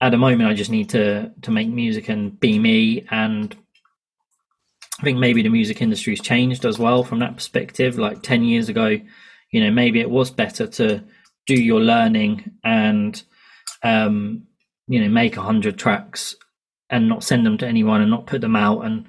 [0.00, 3.06] at the moment, I just need to to make music and be me.
[3.10, 3.56] And
[4.98, 7.98] I think maybe the music industry's changed as well from that perspective.
[7.98, 8.98] Like ten years ago,
[9.50, 11.04] you know, maybe it was better to
[11.46, 13.22] do your learning and
[13.82, 14.46] um,
[14.88, 16.34] you know make a hundred tracks
[16.90, 19.06] and not send them to anyone and not put them out and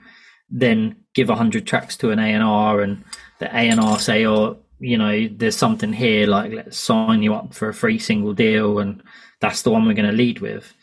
[0.50, 3.04] then give a hundred tracks to an A&R and
[3.40, 7.70] the A&R say, oh, you know, there's something here, like let's sign you up for
[7.70, 9.02] a free single deal and
[9.42, 10.74] that's the one we're going to lead with.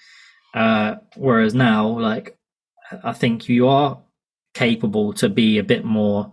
[0.53, 2.37] Uh, whereas now, like,
[3.03, 3.99] I think you are
[4.55, 6.33] capable to be a bit more,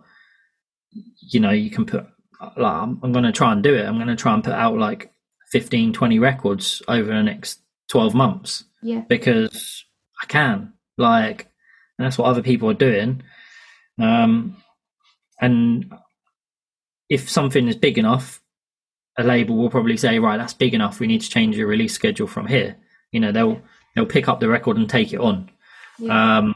[1.20, 2.08] you know, you can put,
[2.40, 3.86] like, I'm, I'm going to try and do it.
[3.86, 5.12] I'm going to try and put out like
[5.52, 9.86] 15, 20 records over the next 12 months yeah, because
[10.22, 10.74] I can.
[10.98, 11.48] Like,
[11.98, 13.24] and that's what other people are doing.
[14.00, 14.58] Um,
[15.40, 15.92] and
[17.10, 18.42] if something is big enough,
[19.18, 21.00] a label will probably say, right, that's big enough.
[21.00, 22.78] We need to change your release schedule from here.
[23.12, 23.62] You know, they'll
[23.96, 25.50] they'll pick up the record and take it on.
[26.00, 26.38] yeah.
[26.38, 26.56] Um,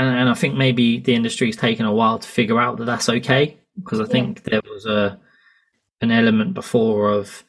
[0.00, 3.08] and, and I think maybe the industry's taken a while to figure out that that's
[3.08, 5.18] okay because I think there was a
[6.00, 7.44] an element before of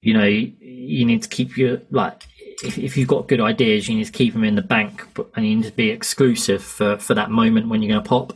[0.00, 2.26] you know you, you need to keep your like
[2.62, 5.28] if, if you've got good ideas you need to keep them in the bank but
[5.34, 8.32] and you need to be exclusive for for that moment when you're going to pop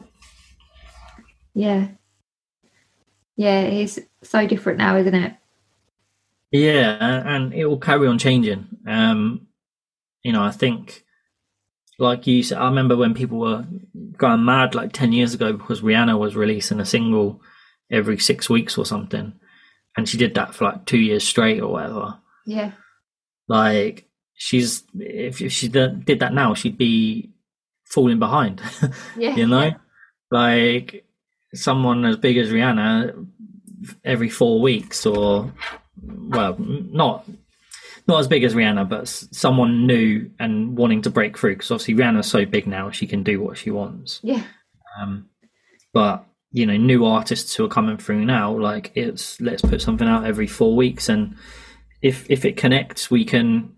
[1.58, 1.88] yeah,
[3.34, 3.62] yeah.
[3.62, 5.34] It's so different now, isn't it?
[6.52, 8.68] Yeah, and, and it will carry on changing.
[8.86, 9.48] Um,
[10.22, 11.04] you know, I think,
[11.98, 13.66] like you said, I remember when people were
[14.16, 17.42] going mad like 10 years ago because Rihanna was releasing a single
[17.90, 19.32] every six weeks or something.
[19.96, 22.18] And she did that for like two years straight or whatever.
[22.46, 22.72] Yeah,
[23.48, 27.30] Like, she's, if, if she did did that now, she'd be
[27.84, 28.62] falling behind,
[29.16, 29.72] yeah, you know?
[30.30, 31.04] Like,
[31.54, 33.26] someone as big as Rihanna
[34.04, 35.52] every four weeks or
[36.02, 37.24] well not
[38.08, 41.94] not as big as rihanna but someone new and wanting to break through because obviously
[41.94, 44.20] rihanna's so big now she can do what she wants.
[44.22, 44.42] Yeah,
[45.00, 45.28] um
[45.92, 50.08] but you know new artists who are coming through now like it's let's put something
[50.08, 51.36] out every four weeks and
[52.02, 53.74] if if it connects we can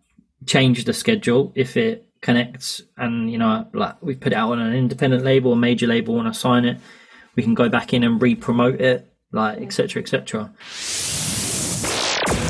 [0.47, 1.53] change the schedule.
[1.55, 5.53] If it connects and you know like we put it out on an independent label
[5.53, 6.79] a major label want to sign it
[7.35, 10.53] we can go back in and re-promote it like etc etc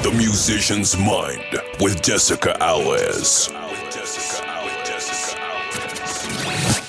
[0.02, 3.48] The Musician's Mind with Jessica Alves.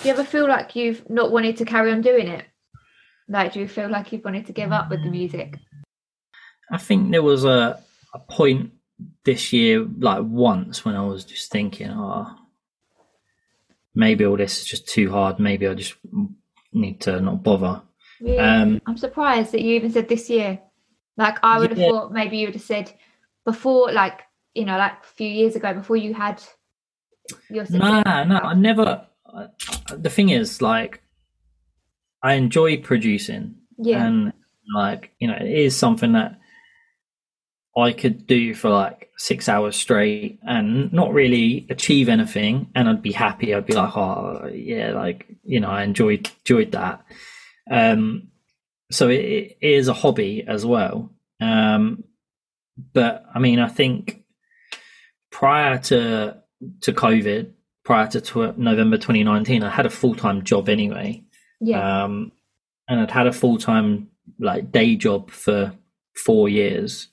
[0.02, 2.46] Do you ever feel like you've not wanted to carry on doing it?
[3.28, 5.58] Like, do you feel like you've wanted to give up with the music?
[6.72, 8.72] I think there was a, a point
[9.26, 12.34] this year like once when I was just thinking, oh,
[13.94, 15.38] maybe all this is just too hard.
[15.38, 15.96] Maybe I just
[16.72, 17.82] need to not bother.
[18.22, 18.40] Really?
[18.40, 20.62] Um, I'm surprised that you even said this year.
[21.18, 21.90] Like I would have Yeah.
[21.90, 22.92] thought maybe you would have said
[23.46, 24.22] before, like
[24.54, 26.44] you know, like a few years ago, before you had
[27.50, 27.66] your.
[27.70, 29.08] Nah, no, I never.
[29.26, 29.48] I-
[29.96, 31.02] The thing is, like,
[32.24, 34.34] I enjoy producing, Yeah, and
[34.74, 36.38] like, you know, it is something that
[37.78, 43.02] I could do for like six hours straight and not really achieve anything, and I'd
[43.02, 43.54] be happy.
[43.54, 47.06] I'd be like, oh, yeah, like, you know, I enjoyed enjoyed that.
[47.70, 48.31] Um,
[48.92, 51.12] so it, it is a hobby as well.
[51.40, 52.04] Um,
[52.94, 54.24] but I mean, I think
[55.32, 56.38] prior to
[56.82, 57.52] to COVID,
[57.84, 61.24] prior to tw- November 2019, I had a full time job anyway,
[61.60, 62.32] yeah, um,
[62.88, 65.74] and I'd had a full time like day job for
[66.16, 67.08] four years,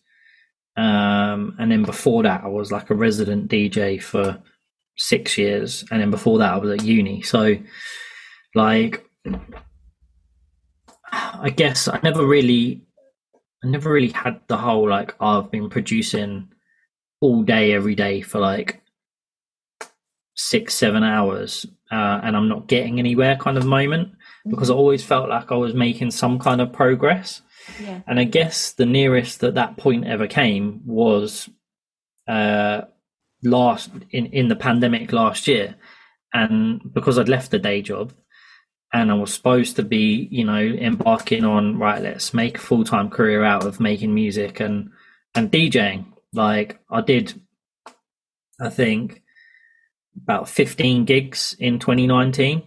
[0.77, 4.43] um, and then before that, I was like a resident DJ for
[4.97, 7.23] six years, and then before that, I was at uni.
[7.23, 7.57] So,
[8.55, 9.05] like,
[11.41, 12.83] I guess I never really,
[13.63, 16.49] I never really had the whole like I've been producing
[17.21, 18.81] all day every day for like
[20.39, 24.13] six seven hours uh, and i'm not getting anywhere kind of moment
[24.49, 27.43] because i always felt like i was making some kind of progress.
[27.83, 31.51] Yeah, and i guess the nearest that that point ever came was
[32.29, 32.83] uh
[33.43, 35.75] last in in the pandemic last year.
[36.33, 38.13] And because i'd left the day job
[38.93, 43.11] and i was supposed to be you know embarking on right let's make a full-time
[43.11, 44.91] career out of making music and
[45.35, 47.41] and djing like i did
[48.61, 49.23] i think
[50.23, 52.63] about 15 gigs in 2019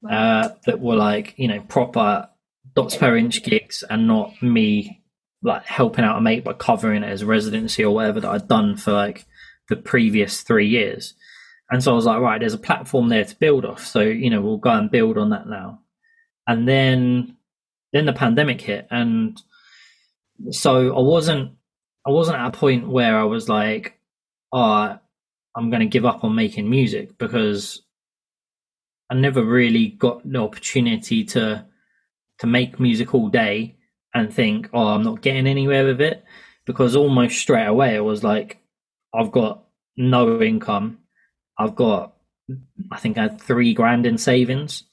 [0.00, 0.10] Wow.
[0.12, 2.28] uh, that were like you know proper
[2.76, 5.02] dots per inch gigs and not me
[5.42, 8.76] like helping out a mate by covering it as residency or whatever that I'd done
[8.76, 9.26] for like
[9.68, 11.14] the previous three years.
[11.70, 13.84] And so I was like, right, there's a platform there to build off.
[13.84, 15.80] So, you know, we'll go and build on that now.
[16.46, 17.36] And then
[17.92, 19.40] then the pandemic hit and
[20.50, 21.52] so I wasn't
[22.06, 23.98] I wasn't at a point where I was like,
[24.52, 24.98] oh,
[25.56, 27.82] I'm to give up on making music because
[29.10, 31.66] I never really got the opportunity to
[32.38, 33.76] to make music all day
[34.14, 36.24] and think, oh, I'm not getting anywhere with it
[36.66, 38.58] because almost straight away it was like,
[39.12, 39.64] I've got
[39.96, 40.98] no income,
[41.58, 42.14] I've got,
[42.90, 44.84] I think I had three grand in savings,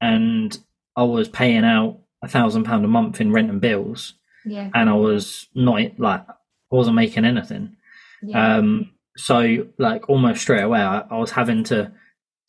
[0.00, 0.56] and
[0.96, 4.90] I was paying out a thousand pound a month in rent and bills, yeah, and
[4.90, 6.34] I was not like I
[6.74, 7.76] wasn't making anything.
[8.22, 11.92] yeah, Um, so like almost straight away, I, I was having to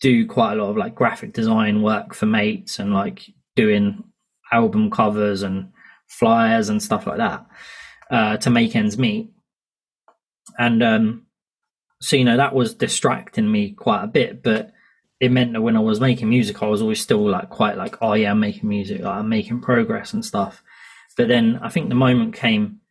[0.01, 4.03] do quite a lot of like graphic design work for mates and like doing
[4.51, 5.71] album covers and
[6.07, 7.45] flyers and stuff like that
[8.11, 9.31] uh, to make ends meet.
[10.59, 11.25] And um,
[12.03, 14.73] so you know that was distracting me quite a bit, but
[15.21, 17.95] it meant that when I was making music, I was always still like quite like,
[18.01, 20.61] oh yeah, I'm making music, like, I'm making progress and stuff.
[21.15, 22.81] But then I think the moment came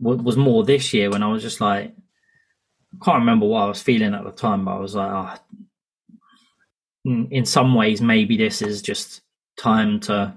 [0.00, 1.94] was more this year when I was just like,
[2.92, 5.34] I can't remember what I was feeling at the time, but I was like, oh,
[7.04, 9.20] in, in some ways, maybe this is just
[9.56, 10.34] time to.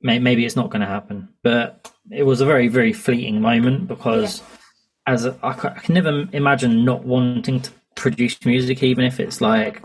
[0.00, 4.40] Maybe it's not going to happen, but it was a very, very fleeting moment because,
[5.06, 9.40] as a, I, I can never imagine not wanting to produce music, even if it's
[9.40, 9.82] like,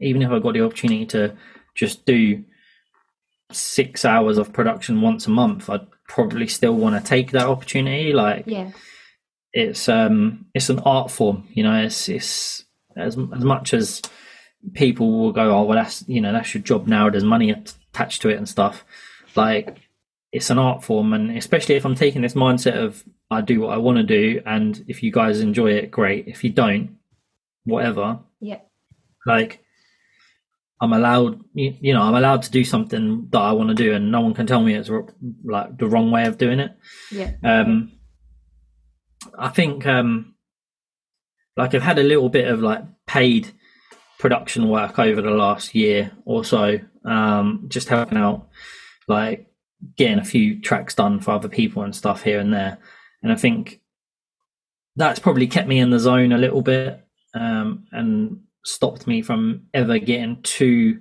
[0.00, 1.36] even if I got the opportunity to
[1.74, 2.44] just do
[3.52, 8.12] six hours of production once a month, I'd probably still want to take that opportunity.
[8.12, 8.70] Like, yeah,
[9.56, 14.02] it's um it's an art form you know it's it's as, as much as
[14.74, 18.20] people will go oh well that's you know that's your job now there's money attached
[18.20, 18.84] to it and stuff
[19.34, 19.78] like
[20.30, 23.74] it's an art form and especially if i'm taking this mindset of i do what
[23.74, 26.26] i want to do and if you guys enjoy it great.
[26.28, 26.96] If you don't
[27.64, 28.20] whatever.
[28.40, 28.60] Yeah,
[29.26, 29.62] like
[30.80, 33.94] i'm allowed you, you know i'm allowed to do something that i want to do
[33.94, 34.90] and no one can tell me it's
[35.42, 36.72] like the wrong way of doing it.
[37.10, 37.92] Yeah, um,
[39.38, 40.34] I think um,
[41.56, 43.52] like I've had a little bit of like paid
[44.18, 48.48] production work over the last year or so, um, just helping out,
[49.08, 49.46] like
[49.96, 52.78] getting a few tracks done for other people and stuff here and there.
[53.22, 53.80] And I think
[54.96, 59.66] that's probably kept me in the zone a little bit um, and stopped me from
[59.74, 61.00] ever getting too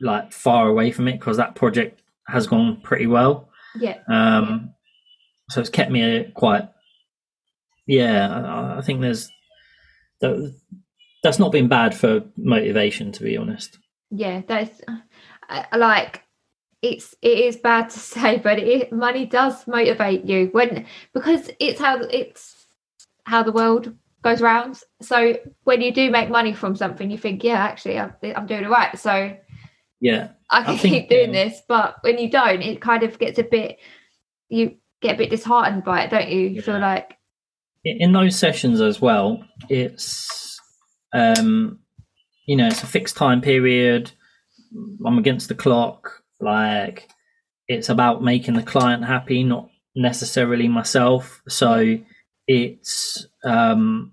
[0.00, 3.48] like far away from it because that project has gone pretty well.
[3.78, 4.74] yeah, Um,
[5.50, 6.68] so it's kept me uh, quite.
[7.86, 9.30] Yeah, I, I think there's
[10.20, 10.54] that,
[11.22, 13.78] that's not been bad for motivation, to be honest.
[14.10, 14.42] yeah.
[14.46, 14.80] That's
[15.48, 16.22] I, I like
[16.82, 21.80] it's it is bad to say, but it money does motivate you when because it's
[21.80, 22.66] how it's
[23.24, 24.80] how the world goes round.
[25.02, 28.64] So when you do make money from something, you think, yeah, actually, I'm, I'm doing
[28.64, 28.98] it right.
[28.98, 29.36] So
[30.00, 31.62] yeah, I can I think, keep doing um, this.
[31.66, 33.78] But when you don't, it kind of gets a bit,
[34.48, 36.40] you get a bit disheartened by it, don't you?
[36.40, 37.16] You feel like,
[37.84, 40.60] in in those sessions as well, it's
[41.12, 41.78] um,
[42.46, 44.10] you know, it's a fixed time period.
[45.06, 46.22] I'm against the clock.
[46.40, 47.08] Like
[47.68, 51.42] it's about making the client happy, not necessarily myself.
[51.48, 51.98] So
[52.46, 54.12] it's um,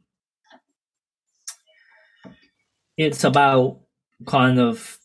[2.98, 3.80] it's about
[4.26, 4.98] kind of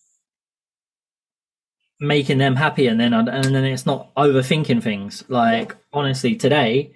[2.01, 6.93] making them happy and then and then it's not overthinking things like honestly today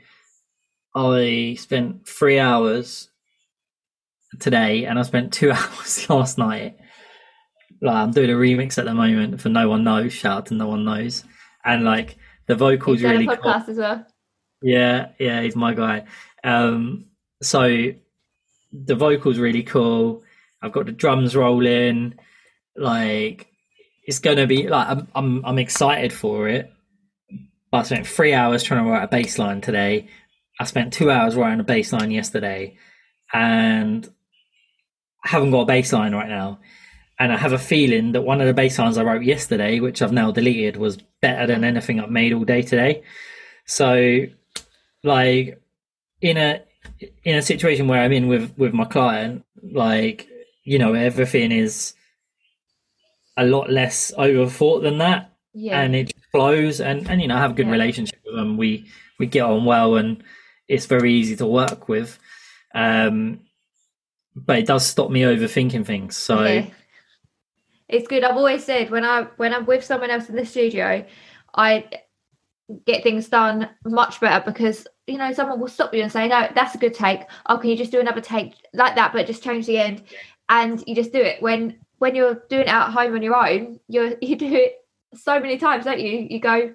[0.94, 3.08] I spent three hours
[4.38, 6.76] today, and I spent two hours last night.
[7.82, 10.12] Like I'm doing a remix at the moment for No One Knows.
[10.12, 11.24] Shout out to No One Knows,
[11.64, 12.16] and like
[12.46, 13.50] the vocals you've really a cool.
[13.52, 14.06] as well.
[14.62, 16.04] Yeah, yeah, he's my guy.
[16.44, 17.06] Um,
[17.42, 17.92] so
[18.72, 20.22] the vocals really cool.
[20.62, 22.14] I've got the drums rolling.
[22.76, 23.48] Like
[24.06, 26.72] it's gonna be like I'm I'm I'm excited for it.
[27.72, 30.08] But I spent three hours trying to write a bass line today.
[30.60, 32.76] I spent two hours writing a bass line yesterday,
[33.32, 34.08] and
[35.24, 36.60] I haven't got a bass line right now.
[37.18, 40.02] And I have a feeling that one of the bass lines I wrote yesterday, which
[40.02, 43.02] I've now deleted, was better than anything I've made all day today.
[43.64, 44.26] So,
[45.04, 45.60] like,
[46.20, 46.62] in a
[47.24, 50.26] in a situation where I'm in with with my client, like,
[50.64, 51.94] you know, everything is
[53.36, 55.80] a lot less overthought than that Yeah.
[55.80, 57.72] and it flows and and you know I have a good Yeah.
[57.72, 58.86] relationship with them we
[59.18, 60.22] we get on well and
[60.68, 62.18] it's very easy to work with
[62.74, 63.40] um
[64.36, 66.66] but it does stop me overthinking things so Yeah.
[67.92, 68.24] It's good.
[68.24, 71.04] I've always said when I when I'm with someone else in the studio,
[71.54, 71.84] I
[72.86, 76.48] get things done much better because you know someone will stop you and say, "No,
[76.54, 77.20] that's a good take.
[77.46, 80.04] Oh, can you just do another take like that, but just change the end?"
[80.48, 81.42] And you just do it.
[81.42, 84.76] When when you're doing it at home on your own, you you do it
[85.14, 86.26] so many times, don't you?
[86.30, 86.72] You go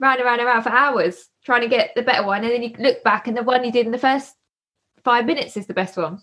[0.00, 2.62] round and round and round for hours trying to get the better one, and then
[2.62, 4.34] you look back and the one you did in the first
[5.04, 6.22] five minutes is the best one.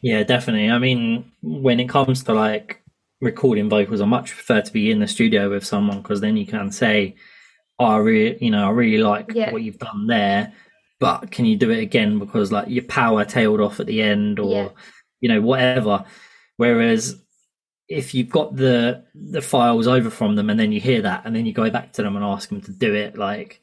[0.00, 2.82] yeah definitely I mean when it comes to like
[3.20, 6.46] recording vocals I much prefer to be in the studio with someone because then you
[6.46, 7.16] can say
[7.78, 9.52] oh, I really you know I really like Yeah.
[9.52, 10.52] what you've done there
[11.00, 14.38] but can you do it again because like your power tailed off at the end
[14.38, 14.68] or Yeah.
[15.20, 16.04] you know whatever
[16.56, 17.16] whereas
[17.88, 21.34] if you've got the the files over from them and then you hear that and
[21.34, 23.60] then you go back to them and ask them to do it like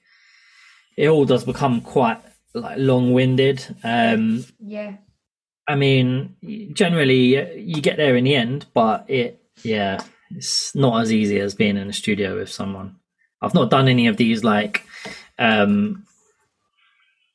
[0.97, 2.19] it all does become quite
[2.55, 4.95] like long-winded um Yeah.
[5.67, 6.35] i mean
[6.73, 11.53] generally you get there in the end but it yeah it's not as easy as
[11.53, 12.95] being in a studio with someone
[13.41, 14.85] i've not done any of these like
[15.39, 16.05] um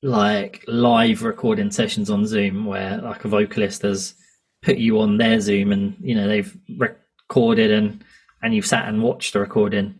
[0.02, 4.14] like live recording sessions on zoom where like a vocalist has
[4.62, 8.04] put you on their zoom and you know they've recorded and
[8.42, 9.98] and you've sat and watched the recording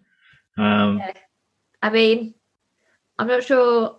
[0.57, 1.01] um
[1.83, 2.35] I mean,
[3.19, 3.99] I'm not sure.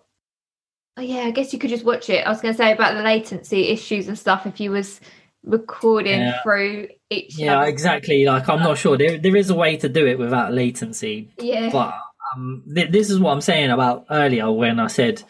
[0.97, 2.25] Oh, yeah, I guess you could just watch it.
[2.25, 4.99] I was going to say about the latency issues and stuff if you was
[5.43, 6.41] recording Yeah.
[6.43, 7.38] through each.
[7.38, 10.19] yeah um, exactly like i'm not sure there, there is a way to do it
[10.19, 11.95] without latency yeah, but
[12.36, 15.23] um, th- this is what I'm saying about earlier when I said,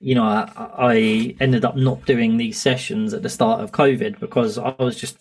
[0.00, 4.18] you know, I, I ended up not doing these sessions at the start of COVID
[4.20, 5.18] because I was just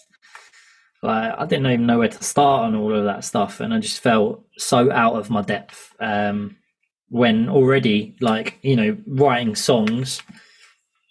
[1.03, 3.79] like I didn't even know where to start on all of that stuff, and I
[3.79, 5.93] just felt so out of my depth.
[5.99, 6.57] Um,
[7.09, 10.21] when already, like you know, writing songs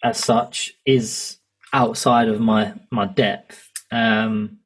[0.03, 1.37] as such is
[1.75, 3.69] outside of my my depth.
[3.91, 4.59] Um,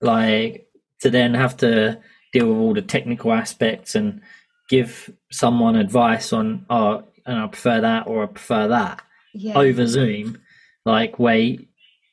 [0.00, 0.68] like
[1.00, 2.00] to then have to
[2.32, 4.22] deal with all the technical aspects and
[4.70, 9.02] give someone advice on oh and I prefer that or I prefer that
[9.34, 10.40] yeah, over Zoom,
[10.84, 11.66] like where you,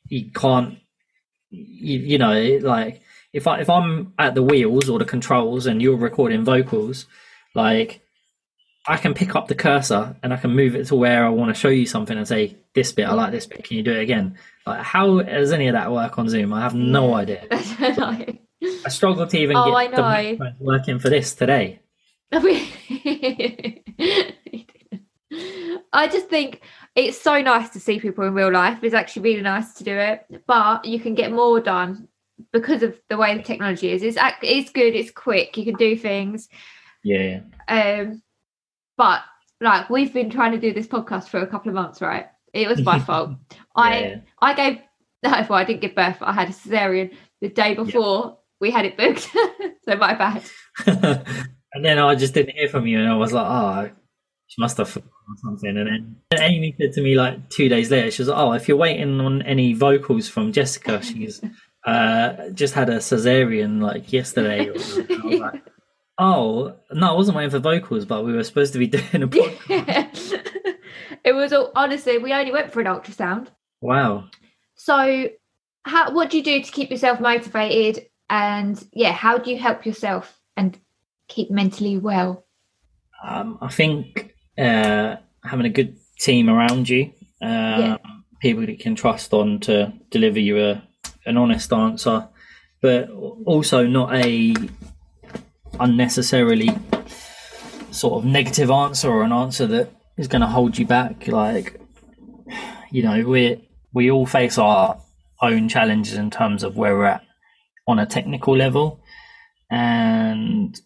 [0.07, 0.79] you can't
[1.49, 5.81] you, you know like if I if I'm at the wheels or the controls and
[5.81, 7.05] you're recording vocals,
[7.55, 8.01] like
[8.88, 11.54] I can pick up the cursor and I can move it to where I want
[11.54, 13.63] to show you something and say this bit I like this bit.
[13.63, 14.38] Can you do it again?
[14.65, 16.54] Like how does any of that work on Zoom?
[16.54, 17.46] I have no idea.
[17.52, 18.40] I.
[18.86, 21.80] I struggle to even Oh, get the working for this today.
[25.92, 26.62] I just think
[26.96, 28.84] it's so nice to see people in real life.
[28.84, 32.08] It's actually really nice to do it, but you can get more done
[32.52, 34.04] because of the way the technology is.
[34.04, 34.94] It's it's good.
[34.94, 35.56] It's quick.
[35.58, 36.50] You can do things.
[37.04, 37.42] Yeah.
[37.67, 38.21] Um,
[39.00, 39.21] but
[39.62, 42.27] like we've been trying to do this podcast for a couple of months, right?
[42.54, 43.31] It was my fault.
[43.75, 44.15] I Yeah.
[44.41, 44.79] I gave
[45.23, 46.17] no, well, I didn't give birth.
[46.21, 49.29] I had a cesarean the day before we had it booked,
[49.85, 50.43] so my bad.
[50.85, 53.95] and then I just didn't hear from you, and I was like, oh,
[54.47, 55.77] she must have forgotten something.
[55.77, 55.87] And
[56.31, 58.77] then Amy said to me like two days later, she was like, "Oh, if you're
[58.77, 61.41] waiting on any vocals from Jessica, she's
[61.85, 65.63] uh, just had a cesarean like yesterday." Or something." I like,
[66.19, 69.27] oh no, I wasn't waiting for vocals, but we were supposed to be doing a
[69.27, 70.31] podcast.
[70.31, 70.73] Yeah.
[71.23, 73.47] it was all honestly, we only went for an ultrasound.
[73.81, 74.25] Wow.
[74.75, 75.29] So,
[75.83, 78.05] how what do you do to keep yourself motivated?
[78.29, 80.77] And yeah, how do you help yourself and
[81.27, 82.45] keep mentally well?
[83.27, 87.11] Um, I think uh, having a good team around you,
[87.41, 87.45] uh,
[87.79, 87.97] Yeah.
[88.41, 90.83] people that you can trust on to deliver you a,
[91.25, 92.29] an honest answer,
[92.81, 94.53] but also not a
[95.80, 96.69] unnecessarily
[97.92, 101.27] sort of negative answer or an answer that is going to hold you back.
[101.27, 101.80] Like,
[102.92, 105.00] you know, we we all face our
[105.42, 107.23] own challenges in terms of where we're at
[107.88, 109.02] on a technical level,
[109.71, 110.80] and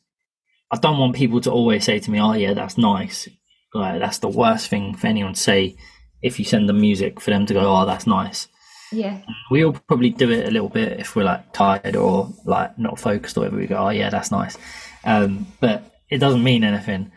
[0.71, 3.27] I don't want people to always say to me, "Oh, yeah, that's nice."
[3.73, 5.75] Like that's the worst thing for anyone to say
[6.21, 8.47] if you send them music for them to go, "Oh, that's nice."
[8.93, 9.21] Yeah,
[9.51, 12.99] We all probably do it a little bit if we're like tired or like not
[12.99, 13.57] focused or whatever.
[13.57, 14.57] We go, "Oh, yeah, that's nice,"
[15.03, 17.11] um, but it doesn't mean anything.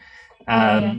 [0.48, 0.94] Um, Yeah.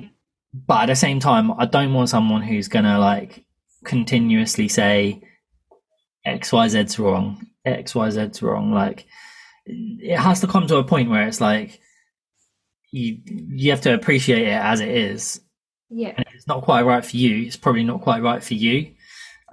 [0.54, 3.46] But at the same time, I don't want someone who's gonna like
[3.84, 5.22] continuously say
[6.26, 8.72] X, Y, Z's wrong, X, Y, Z's wrong.
[8.72, 9.06] Like
[9.66, 11.80] it has to come to a point where it's like
[12.92, 15.42] you you have to appreciate it as it is
[15.90, 18.56] yeah, and if it's not quite right for you, it's probably not quite right for
[18.56, 18.94] you.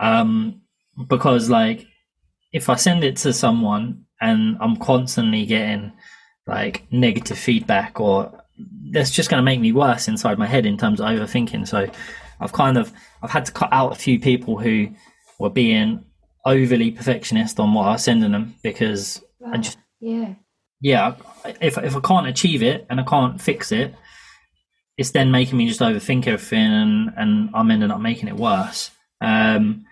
[0.00, 0.62] Um,
[1.08, 1.86] because like
[2.52, 5.92] if I send it to someone and I'm constantly getting
[6.46, 8.44] like negative feedback or
[8.90, 11.66] that's just going to make me worse inside my head in terms of overthinking.
[11.66, 11.88] So
[12.40, 12.92] I've kind of
[13.22, 14.88] I've had to cut out a few people who
[15.38, 16.04] were being
[16.46, 20.34] overly perfectionist on what I was sending them because I just yeah,
[20.80, 21.16] yeah,
[21.60, 23.94] if if I can't achieve it and I can't fix it,
[24.96, 28.90] it's then making me just overthink everything, and and I'm ending up making it worse.
[29.20, 29.86] Um,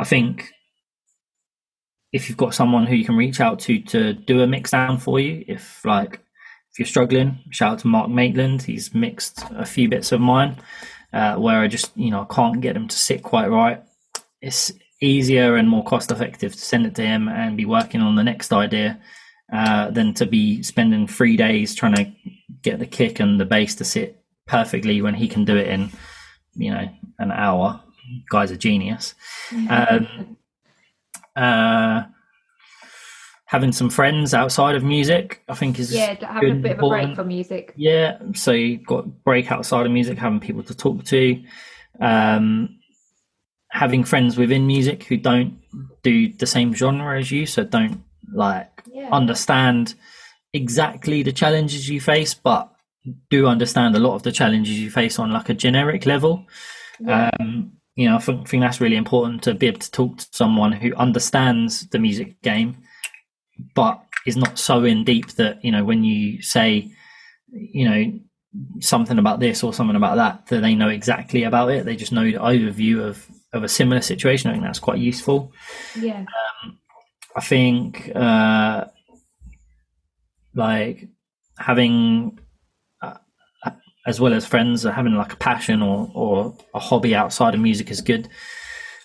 [0.00, 0.50] I think
[2.10, 4.96] if you've got someone who you can reach out to to do a mix down
[4.96, 6.14] for you, if like
[6.72, 8.62] if you're struggling, shout out to Mark Maitland.
[8.62, 10.56] He's mixed a few bits of mine
[11.12, 13.82] uh, where I just you know can't get them to sit quite right.
[14.40, 14.72] It's
[15.02, 18.24] easier and more cost effective to send it to him and be working on the
[18.24, 18.98] next idea
[19.52, 22.10] uh, than to be spending three days trying to
[22.62, 25.90] get the kick and the bass to sit perfectly when he can do it in,
[26.54, 26.88] you know,
[27.18, 27.82] an hour.
[28.30, 29.14] Guy's a genius.
[29.68, 30.36] Um,
[31.36, 32.02] uh,
[33.46, 36.14] having some friends outside of music, I think, is yeah.
[36.24, 37.16] Having a bit of a break important.
[37.16, 37.72] from music.
[37.76, 41.42] Yeah, so you've got break outside of music, having people to talk to,
[42.00, 42.78] um,
[43.70, 45.58] having friends within music who don't
[46.02, 48.02] do the same genre as you, so don't
[48.32, 49.94] like Yeah, understand
[50.52, 52.70] exactly the challenges you face, but
[53.30, 56.46] do understand a lot of the challenges you face on like a generic level.
[57.00, 60.16] yeah, Um, you know, I think, think that's really important to be able to talk
[60.16, 62.78] to someone who understands the music game,
[63.74, 66.90] but is not so in deep that you know when you say,
[67.52, 68.18] you know,
[68.80, 71.84] something about this or something about that, that they know exactly about it.
[71.84, 74.48] They just know the overview of of a similar situation.
[74.48, 75.52] I think that's quite useful.
[75.94, 76.24] yeah,
[77.36, 78.86] I think uh,
[80.54, 81.06] like
[81.58, 82.39] having
[84.06, 87.90] as well as friends having like a passion or or a hobby outside of music
[87.90, 88.28] is good.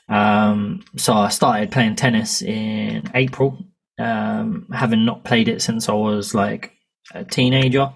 [0.07, 3.57] Um, so I started playing tennis in April,
[3.99, 6.73] um, having not played it since I was like
[7.13, 7.91] a teenager.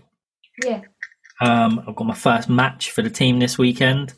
[0.63, 0.81] yeah,
[1.41, 4.13] Um, I've got my first match for the team this weekend.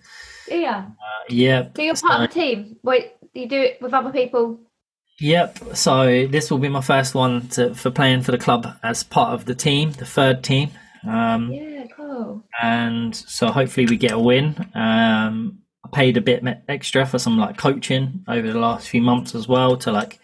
[0.49, 0.86] yeah.
[0.88, 2.77] Uh, yeah, So you're part of the team.
[2.84, 4.59] Wait, you do it with other people.
[5.19, 5.75] Yep.
[5.75, 9.34] So this will be my first one to, for playing for the club as part
[9.34, 10.71] of the team, the third team.
[11.07, 12.43] Um, Yeah, cool.
[12.61, 14.55] And so hopefully we get a win.
[14.75, 19.33] Um, I paid a bit extra for some like coaching over the last few months
[19.35, 20.19] as well to like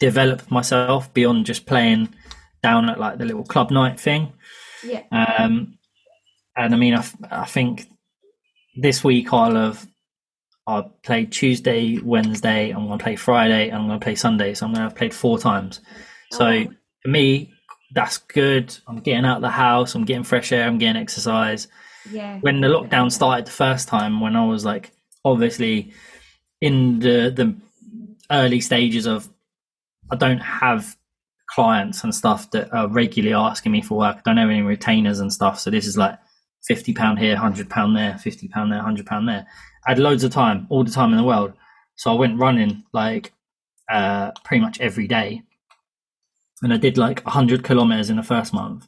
[0.00, 2.08] develop myself beyond just playing
[2.62, 4.32] down at like the little club night thing.
[4.84, 5.78] Yeah, Um,
[6.56, 7.86] and I mean, I, I think
[8.76, 9.86] this week I'll have
[10.66, 12.70] I played Tuesday, Wednesday.
[12.70, 14.54] I'm going to play Friday, and I'm going to play Sunday.
[14.54, 15.80] So I'm going to have played four times.
[16.30, 16.66] So Oh.
[17.02, 17.51] for me,
[17.92, 18.76] that's good.
[18.86, 19.94] I'm getting out of the house.
[19.94, 20.66] I'm getting fresh air.
[20.66, 21.68] I'm getting exercise.
[22.10, 22.38] yeah.
[22.40, 24.92] When the lockdown started the first time, when I was like
[25.24, 25.92] obviously
[26.60, 27.54] in the the
[28.30, 29.28] early stages of,
[30.10, 30.96] I don't have
[31.46, 34.16] clients and stuff that are regularly asking me for work.
[34.18, 35.60] I don't have any retainers and stuff.
[35.60, 36.18] So this is like
[36.66, 39.46] fifty pound here, hundred pound there, fifty pound there, hundred pound there.
[39.86, 41.52] I had loads of time, all the time in the world.
[41.96, 43.32] So I went running like
[43.90, 45.42] uh, pretty much every day,
[46.62, 48.86] and I did like hundred kilometers in the first month,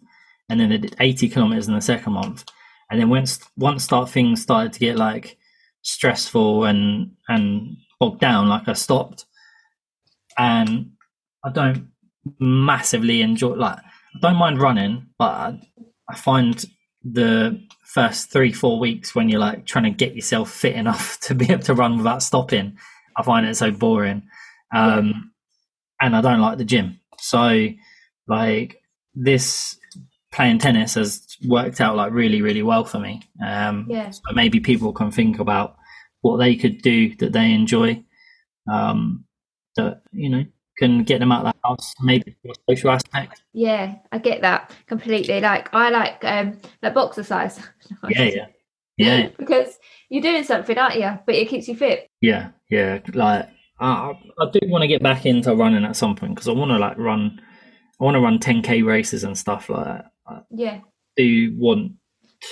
[0.49, 2.45] and then I did eighty kilometers in the second month,
[2.91, 5.37] and then once once start things started to get like
[5.83, 9.27] stressful and and bogged down, like I stopped,
[10.39, 10.93] and
[11.45, 11.89] I don't
[12.39, 15.61] massively enjoy like I don't mind running, but I,
[16.09, 16.65] I find
[17.03, 21.35] the first three four weeks when you're like trying to get yourself fit enough to
[21.35, 22.79] be able to run without stopping,
[23.17, 24.23] I find it so boring,
[24.75, 25.33] um,
[26.01, 27.01] and I don't like the gym.
[27.29, 27.69] So
[28.29, 28.83] like
[29.15, 29.79] this
[30.33, 33.23] playing tennis has worked out like really really well for me.
[33.45, 34.11] Um, Yeah.
[34.11, 35.77] so maybe people can think about
[36.23, 38.03] what they could do that they enjoy,
[38.71, 39.25] um,
[39.77, 40.45] that you know
[40.79, 41.95] can get them out of the house.
[42.01, 43.43] Maybe for a social aspect.
[43.53, 45.41] Yeah, I get that completely.
[45.41, 47.59] Like I like um like boxercise.
[48.09, 48.47] Yeah, yeah,
[48.97, 51.19] yeah, because you're doing something, aren't you?
[51.27, 52.09] But it keeps you fit.
[52.21, 53.01] yeah, yeah.
[53.13, 53.49] Like
[53.81, 56.71] I, I do want to get back into running at some point because I want
[56.71, 57.41] to like run.
[58.01, 60.05] I want to run 10k races and stuff like that.
[60.27, 60.81] I Yeah.
[61.17, 61.93] do want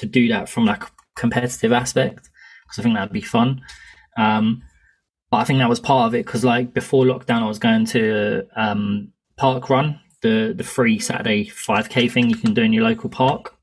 [0.01, 2.29] to do that from like a competitive aspect
[2.64, 3.62] because I think that'd be fun.
[4.16, 4.62] Um,
[5.31, 7.87] but I think that was part of it because like before lockdown, I was going
[7.87, 12.85] to um, Park Run, the the free Saturday 5k thing you can do in your
[12.85, 13.55] local park,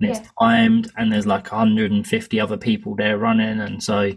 [0.00, 0.26] and it's Yeah.
[0.38, 4.12] timed, and there's like 150 other people there running, and so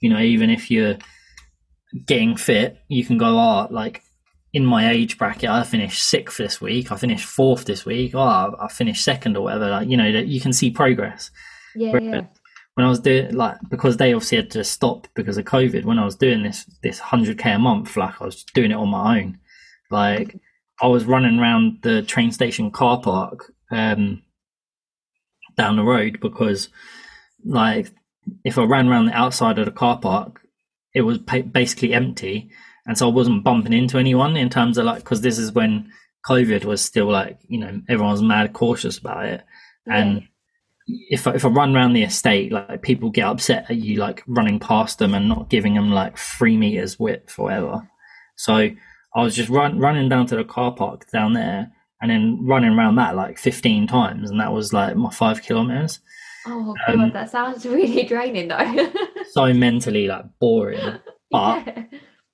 [0.00, 0.96] you know even if you're
[2.06, 4.02] getting fit, you can go oh like.
[4.54, 6.90] In my age bracket, I finished sixth this week.
[6.90, 8.14] I finished fourth this week.
[8.14, 9.68] Oh, I finished second or whatever.
[9.68, 11.30] Like you know, that you can see progress
[11.76, 12.22] Yeah, yeah.
[12.74, 15.84] when I was doing like because they obviously had to stop because of COVID.
[15.84, 18.76] When I was doing this this hundred k a month, like I was doing it
[18.76, 19.38] on my own.
[19.90, 20.40] Like
[20.80, 24.22] I was running around the train station car park um,
[25.58, 26.70] down the road because
[27.44, 27.90] like
[28.44, 30.40] if I ran around the outside of the car park,
[30.98, 32.50] it was basically empty,
[32.84, 35.92] and so I wasn't bumping into anyone in terms of like because this is when
[36.26, 39.44] COVID was still like you know everyone was mad cautious about it,
[39.86, 40.26] and
[40.86, 44.24] if I, if I run around the estate, like people get upset at you like
[44.26, 47.88] running past them and not giving them like three meters width or whatever.
[48.36, 48.54] So
[49.14, 51.70] I was just run, running down to the car park down there
[52.00, 56.00] and then running around that like 15 times, and that was like my five kilometers.
[56.50, 58.90] Oh god, Um, that sounds really draining though.
[59.32, 60.80] So mentally like boring,
[61.30, 61.84] but Yeah.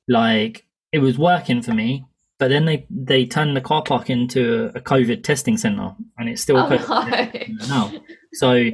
[0.09, 2.05] like it was working for me.
[2.39, 6.43] But then they they turned the car park into a COVID testing center, and it's
[6.43, 7.31] still Oh, no.
[7.69, 7.93] now.
[8.35, 8.71] So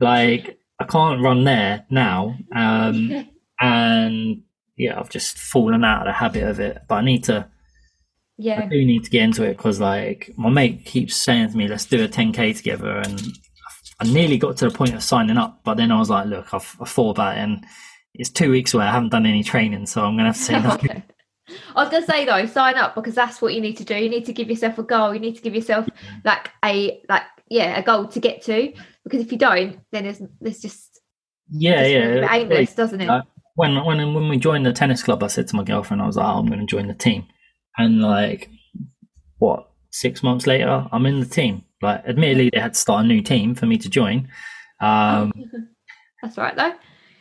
[0.00, 2.36] like I can't run there now.
[2.54, 3.26] Um,
[3.60, 4.42] and
[4.76, 6.78] yeah, I've just fallen out of the habit of it.
[6.88, 7.48] But I need to,
[8.36, 11.56] yeah, I do need to get into it because like my mate keeps saying to
[11.56, 13.22] me, "Let's do a 10k together," and
[14.04, 16.52] I nearly got to the point of signing up, but then I was like, "Look,
[16.52, 17.64] I've I thought about it, and
[18.14, 18.84] it's two weeks away.
[18.84, 21.02] I haven't done any training, so I'm gonna have to say no."
[21.76, 23.96] I was gonna say though, sign up because that's what you need to do.
[23.96, 25.14] You need to give yourself a goal.
[25.14, 25.88] You need to give yourself
[26.24, 28.72] like a like yeah a goal to get to.
[29.04, 31.00] Because if you don't, then there's there's just
[31.50, 32.02] Yeah, just yeah.
[32.02, 33.08] feels a bit aimless, doesn't it?
[33.08, 33.22] Uh,
[33.56, 36.16] when when when we joined the tennis club, I said to my girlfriend, I was
[36.16, 37.26] like, oh, "I'm going to join the team,"
[37.78, 38.50] and like,
[39.38, 39.70] what?
[39.90, 41.62] Six months later, I'm in the team.
[41.84, 44.28] Like, admittedly, they had to start a new team for me to join.
[44.80, 45.32] Um,
[46.22, 46.72] that's right though.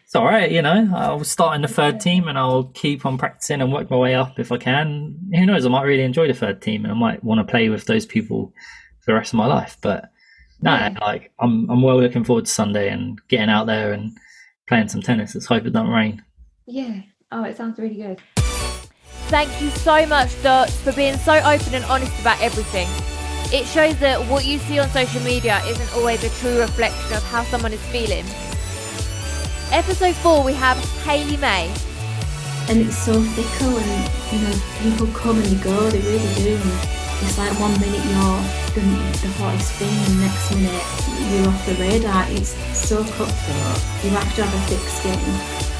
[0.05, 0.89] it's all right, you know.
[0.95, 4.15] I'll start in the third team, and I'll keep on practicing and work my way
[4.15, 5.17] up if I can.
[5.33, 5.65] Who knows?
[5.65, 8.05] I might really enjoy the third team, and I might want to play with those
[8.05, 8.53] people
[9.01, 9.77] for the rest of my life.
[9.81, 10.09] But
[10.61, 10.95] no, Yeah.
[11.01, 14.11] like, I'm I'm well looking forward to Sunday and getting out there and
[14.67, 15.35] playing some tennis.
[15.35, 16.23] Let's hope it doesn't rain.
[16.65, 17.01] Yeah.
[17.31, 18.21] Oh, it sounds really good.
[19.27, 22.87] Thank you so much, Dots, for being so open and honest about everything.
[23.53, 27.23] It shows that what you see on social media isn't always a true reflection of
[27.23, 28.25] how someone is feeling.
[29.71, 31.71] Episode 4, we have Hayley May.
[32.69, 36.55] and it's so fickle and you know people come and they go they really do
[37.21, 38.39] it's like one minute you're
[38.73, 38.81] the,
[39.19, 40.87] the hottest thing and next minute
[41.29, 45.72] you're off the radar it's so cutthroat you have to have a thick skin